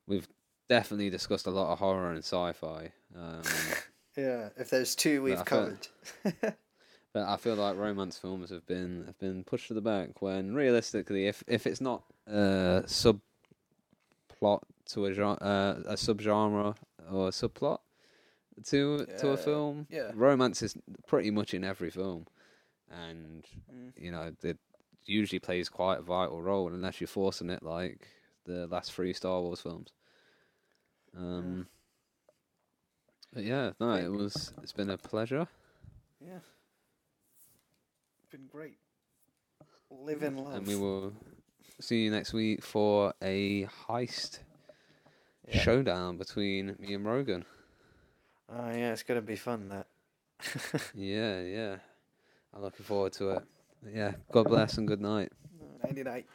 [0.08, 0.28] we've
[0.70, 3.42] definitely discussed a lot of horror and sci-fi, um,
[4.18, 4.50] Yeah.
[4.58, 5.88] If there's two we've covered.
[6.42, 6.58] but
[7.16, 10.22] I feel like romance films have been have been pushed to the back.
[10.22, 13.20] When realistically, if if it's not a subplot
[14.88, 16.76] to a genre, uh, a subgenre
[17.12, 17.80] or a subplot
[18.66, 20.12] to to a film, yeah.
[20.16, 22.26] romance is pretty much in every film,
[22.90, 23.92] and Mm.
[23.96, 24.58] you know it
[25.06, 28.08] usually plays quite a vital role unless you're forcing it, like
[28.46, 29.92] the last three Star Wars films.
[31.16, 31.68] Um.
[33.34, 34.54] But yeah, no, it was.
[34.64, 35.48] It's been a pleasure.
[36.20, 36.40] Yeah.
[38.32, 38.78] Been great.
[39.90, 40.56] Live in love.
[40.56, 41.14] And we will
[41.80, 44.40] see you next week for a heist
[45.48, 45.60] Yeah.
[45.60, 47.46] showdown between me and Roagan.
[48.50, 49.70] Oh yeah, it's gonna be fun.
[49.70, 49.88] That.
[50.94, 51.78] Yeah, yeah.
[52.58, 53.44] I'm looking forward to it.
[53.94, 55.32] Yeah, God bless and good night.
[55.84, 56.26] Nighty night.